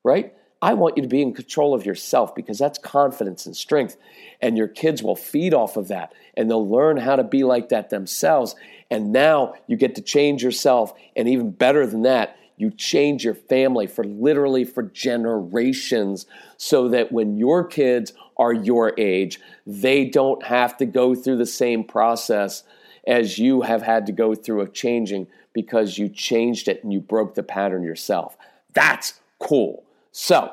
right? 0.03 0.33
I 0.63 0.73
want 0.73 0.97
you 0.97 1.03
to 1.03 1.09
be 1.09 1.21
in 1.21 1.35
control 1.35 1.75
of 1.75 1.85
yourself 1.85 2.35
because 2.35 2.59
that's 2.59 2.79
confidence 2.79 3.45
and 3.45 3.55
strength. 3.55 3.99
And 4.41 4.57
your 4.57 4.69
kids 4.69 5.03
will 5.03 5.17
feed 5.17 5.53
off 5.53 5.77
of 5.77 5.89
that 5.89 6.15
and 6.35 6.49
they'll 6.49 6.67
learn 6.67 6.97
how 6.97 7.15
to 7.17 7.23
be 7.23 7.45
like 7.45 7.69
that 7.69 7.91
themselves. 7.91 8.57
And 8.91 9.13
now 9.13 9.53
you 9.67 9.77
get 9.77 9.97
to 9.97 10.03
change 10.03 10.43
yourself. 10.43 10.95
And 11.15 11.29
even 11.29 11.51
better 11.51 11.87
than 11.87 12.03
that, 12.05 12.39
you 12.57 12.71
change 12.71 13.23
your 13.23 13.35
family 13.35 13.87
for 13.87 14.05
literally 14.05 14.65
for 14.65 14.83
generations 14.83 16.25
so 16.57 16.89
that 16.89 17.13
when 17.13 17.37
your 17.37 17.65
kids 17.65 18.15
are 18.37 18.53
your 18.53 18.92
age, 18.99 19.40
they 19.66 20.05
don't 20.05 20.42
have 20.44 20.77
to 20.79 20.87
go 20.87 21.14
through 21.14 21.37
the 21.37 21.47
same 21.47 21.85
process 21.85 22.64
as 23.07 23.38
you 23.38 23.62
have 23.62 23.83
had 23.83 24.07
to 24.07 24.12
go 24.12 24.35
through 24.35 24.61
of 24.61 24.73
changing 24.73 25.27
because 25.53 25.99
you 25.99 26.09
changed 26.09 26.68
it 26.68 26.83
and 26.83 26.92
you 26.92 27.01
broke 27.01 27.35
the 27.35 27.42
pattern 27.42 27.83
yourself. 27.83 28.37
That's 28.73 29.20
cool. 29.38 29.85
So, 30.12 30.53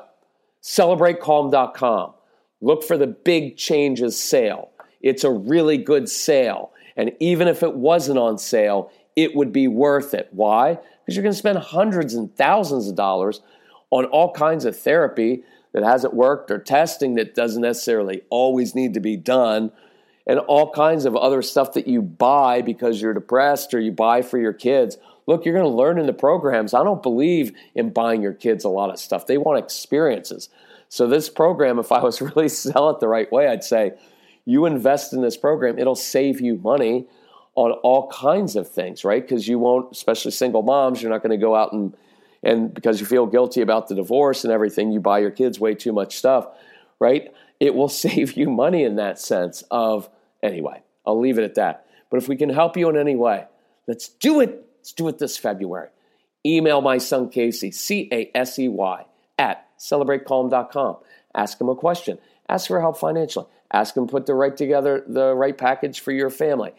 celebratecalm.com. 0.61 2.13
Look 2.61 2.83
for 2.83 2.97
the 2.97 3.07
big 3.07 3.57
changes 3.57 4.17
sale. 4.17 4.69
It's 5.01 5.23
a 5.23 5.31
really 5.31 5.77
good 5.77 6.07
sale. 6.07 6.71
And 6.95 7.11
even 7.19 7.47
if 7.47 7.63
it 7.63 7.73
wasn't 7.73 8.19
on 8.19 8.37
sale, 8.37 8.91
it 9.15 9.35
would 9.35 9.51
be 9.51 9.67
worth 9.67 10.13
it. 10.13 10.29
Why? 10.31 10.73
Because 10.73 11.15
you're 11.15 11.23
going 11.23 11.33
to 11.33 11.37
spend 11.37 11.57
hundreds 11.57 12.13
and 12.13 12.35
thousands 12.35 12.87
of 12.87 12.95
dollars 12.95 13.41
on 13.89 14.05
all 14.05 14.31
kinds 14.31 14.65
of 14.65 14.77
therapy 14.77 15.43
that 15.73 15.83
hasn't 15.83 16.13
worked 16.13 16.51
or 16.51 16.57
testing 16.57 17.15
that 17.15 17.35
doesn't 17.35 17.61
necessarily 17.61 18.21
always 18.29 18.75
need 18.75 18.93
to 18.93 18.99
be 18.99 19.15
done 19.15 19.71
and 20.27 20.39
all 20.39 20.71
kinds 20.71 21.05
of 21.05 21.15
other 21.15 21.41
stuff 21.41 21.73
that 21.73 21.87
you 21.87 22.01
buy 22.01 22.61
because 22.61 23.01
you're 23.01 23.13
depressed 23.13 23.73
or 23.73 23.79
you 23.79 23.91
buy 23.91 24.21
for 24.21 24.37
your 24.37 24.53
kids. 24.53 24.97
Look, 25.27 25.45
you're 25.45 25.53
going 25.53 25.69
to 25.69 25.75
learn 25.75 25.99
in 25.99 26.05
the 26.05 26.13
programs. 26.13 26.73
I 26.73 26.83
don't 26.83 27.01
believe 27.01 27.51
in 27.75 27.91
buying 27.91 28.21
your 28.21 28.33
kids 28.33 28.63
a 28.63 28.69
lot 28.69 28.89
of 28.89 28.99
stuff. 28.99 29.27
They 29.27 29.37
want 29.37 29.63
experiences. 29.63 30.49
So 30.89 31.07
this 31.07 31.29
program, 31.29 31.79
if 31.79 31.91
I 31.91 32.03
was 32.03 32.21
really 32.35 32.49
sell 32.49 32.89
it 32.89 32.99
the 32.99 33.07
right 33.07 33.31
way, 33.31 33.47
I'd 33.47 33.63
say 33.63 33.93
you 34.45 34.65
invest 34.65 35.13
in 35.13 35.21
this 35.21 35.37
program, 35.37 35.79
it'll 35.79 35.95
save 35.95 36.41
you 36.41 36.55
money 36.57 37.07
on 37.55 37.71
all 37.83 38.07
kinds 38.09 38.55
of 38.55 38.69
things, 38.69 39.03
right? 39.03 39.21
Because 39.21 39.47
you 39.47 39.59
won't, 39.59 39.91
especially 39.91 40.31
single 40.31 40.61
moms, 40.61 41.01
you're 41.01 41.11
not 41.11 41.21
going 41.21 41.37
to 41.37 41.43
go 41.43 41.55
out 41.55 41.73
and 41.73 41.93
and 42.43 42.73
because 42.73 42.99
you 42.99 43.05
feel 43.05 43.27
guilty 43.27 43.61
about 43.61 43.87
the 43.87 43.95
divorce 43.95 44.43
and 44.43 44.51
everything, 44.51 44.91
you 44.91 44.99
buy 44.99 45.19
your 45.19 45.31
kids 45.31 45.59
way 45.59 45.75
too 45.75 45.93
much 45.93 46.17
stuff, 46.17 46.47
right? 46.99 47.33
It 47.59 47.75
will 47.75 47.89
save 48.05 48.33
you 48.33 48.49
money 48.49 48.83
in 48.83 48.95
that 48.95 49.19
sense 49.19 49.63
of 49.71 50.09
anyway. 50.41 50.83
I'll 51.05 51.19
leave 51.19 51.37
it 51.37 51.43
at 51.43 51.55
that. 51.55 51.85
But 52.09 52.17
if 52.17 52.27
we 52.27 52.35
can 52.35 52.49
help 52.49 52.77
you 52.77 52.89
in 52.89 52.97
any 52.97 53.15
way, 53.15 53.45
let's 53.87 54.09
do 54.09 54.39
it. 54.41 54.65
Let's 54.79 54.93
do 54.93 55.07
it 55.07 55.19
this 55.19 55.37
February. 55.37 55.89
Email 56.45 56.81
my 56.81 56.97
son 56.97 57.29
Casey, 57.29 57.71
C 57.71 58.09
A 58.11 58.31
S 58.35 58.57
E 58.57 58.67
Y, 58.67 59.05
at 59.37 59.67
celebratecalm.com. 59.79 60.97
Ask 61.35 61.61
him 61.61 61.69
a 61.69 61.75
question. 61.75 62.17
Ask 62.49 62.67
for 62.67 62.81
help 62.81 62.97
financially. 62.97 63.45
Ask 63.71 63.95
him 63.95 64.07
put 64.07 64.25
the 64.25 64.33
right 64.33 64.55
together 64.55 65.03
the 65.07 65.33
right 65.33 65.57
package 65.57 66.01
for 66.01 66.11
your 66.11 66.29
family. 66.29 66.73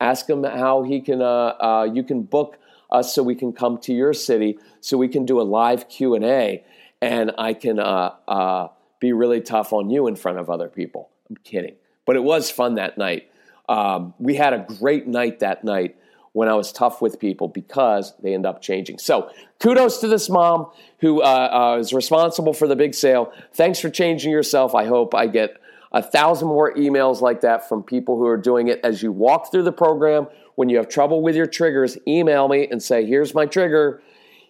Ask 0.00 0.30
him 0.30 0.44
how 0.44 0.82
he 0.82 1.00
can 1.00 1.20
uh, 1.20 1.54
uh, 1.60 1.88
you 1.92 2.02
can 2.02 2.22
book 2.22 2.58
us 2.90 3.14
so 3.14 3.22
we 3.22 3.34
can 3.34 3.52
come 3.52 3.78
to 3.78 3.92
your 3.92 4.12
city 4.12 4.58
so 4.80 4.96
we 4.96 5.08
can 5.08 5.24
do 5.24 5.40
a 5.40 5.42
live 5.42 5.88
Q 5.88 6.14
and 6.14 6.24
A 6.24 6.64
and 7.00 7.32
I 7.38 7.54
can 7.54 7.78
uh, 7.78 8.14
uh, 8.26 8.68
be 9.00 9.12
really 9.12 9.40
tough 9.40 9.72
on 9.72 9.90
you 9.90 10.06
in 10.06 10.16
front 10.16 10.38
of 10.38 10.50
other 10.50 10.68
people. 10.68 11.10
I'm 11.28 11.36
kidding, 11.36 11.76
but 12.06 12.16
it 12.16 12.22
was 12.22 12.50
fun 12.50 12.74
that 12.74 12.98
night. 12.98 13.30
Um, 13.68 14.14
we 14.18 14.34
had 14.34 14.52
a 14.52 14.66
great 14.80 15.06
night 15.06 15.40
that 15.40 15.62
night 15.62 15.96
when 16.32 16.48
I 16.48 16.54
was 16.54 16.72
tough 16.72 17.02
with 17.02 17.18
people 17.18 17.48
because 17.48 18.14
they 18.22 18.34
end 18.34 18.46
up 18.46 18.62
changing. 18.62 18.98
So 18.98 19.30
kudos 19.60 19.98
to 19.98 20.08
this 20.08 20.28
mom 20.28 20.70
who 21.00 21.22
uh, 21.22 21.74
uh, 21.76 21.80
is 21.80 21.92
responsible 21.92 22.52
for 22.52 22.66
the 22.66 22.76
big 22.76 22.94
sale. 22.94 23.32
Thanks 23.52 23.78
for 23.78 23.90
changing 23.90 24.30
yourself. 24.30 24.74
I 24.74 24.86
hope 24.86 25.14
I 25.14 25.26
get 25.26 25.60
a 25.92 26.02
thousand 26.02 26.48
more 26.48 26.72
emails 26.74 27.20
like 27.20 27.40
that 27.42 27.68
from 27.68 27.82
people 27.82 28.16
who 28.16 28.26
are 28.26 28.36
doing 28.36 28.68
it 28.68 28.80
as 28.84 29.02
you 29.02 29.10
walk 29.10 29.50
through 29.50 29.62
the 29.62 29.72
program. 29.72 30.28
When 30.58 30.68
you 30.68 30.78
have 30.78 30.88
trouble 30.88 31.22
with 31.22 31.36
your 31.36 31.46
triggers, 31.46 31.96
email 32.08 32.48
me 32.48 32.66
and 32.68 32.82
say, 32.82 33.06
here's 33.06 33.32
my 33.32 33.46
trigger. 33.46 34.02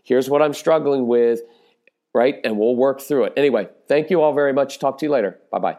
Here's 0.04 0.30
what 0.30 0.40
I'm 0.40 0.54
struggling 0.54 1.06
with, 1.06 1.40
right? 2.14 2.36
And 2.44 2.58
we'll 2.58 2.76
work 2.76 3.02
through 3.02 3.24
it. 3.24 3.34
Anyway, 3.36 3.68
thank 3.88 4.08
you 4.08 4.22
all 4.22 4.32
very 4.32 4.54
much. 4.54 4.78
Talk 4.78 4.96
to 5.00 5.04
you 5.04 5.12
later. 5.12 5.38
Bye 5.52 5.58
bye. 5.58 5.76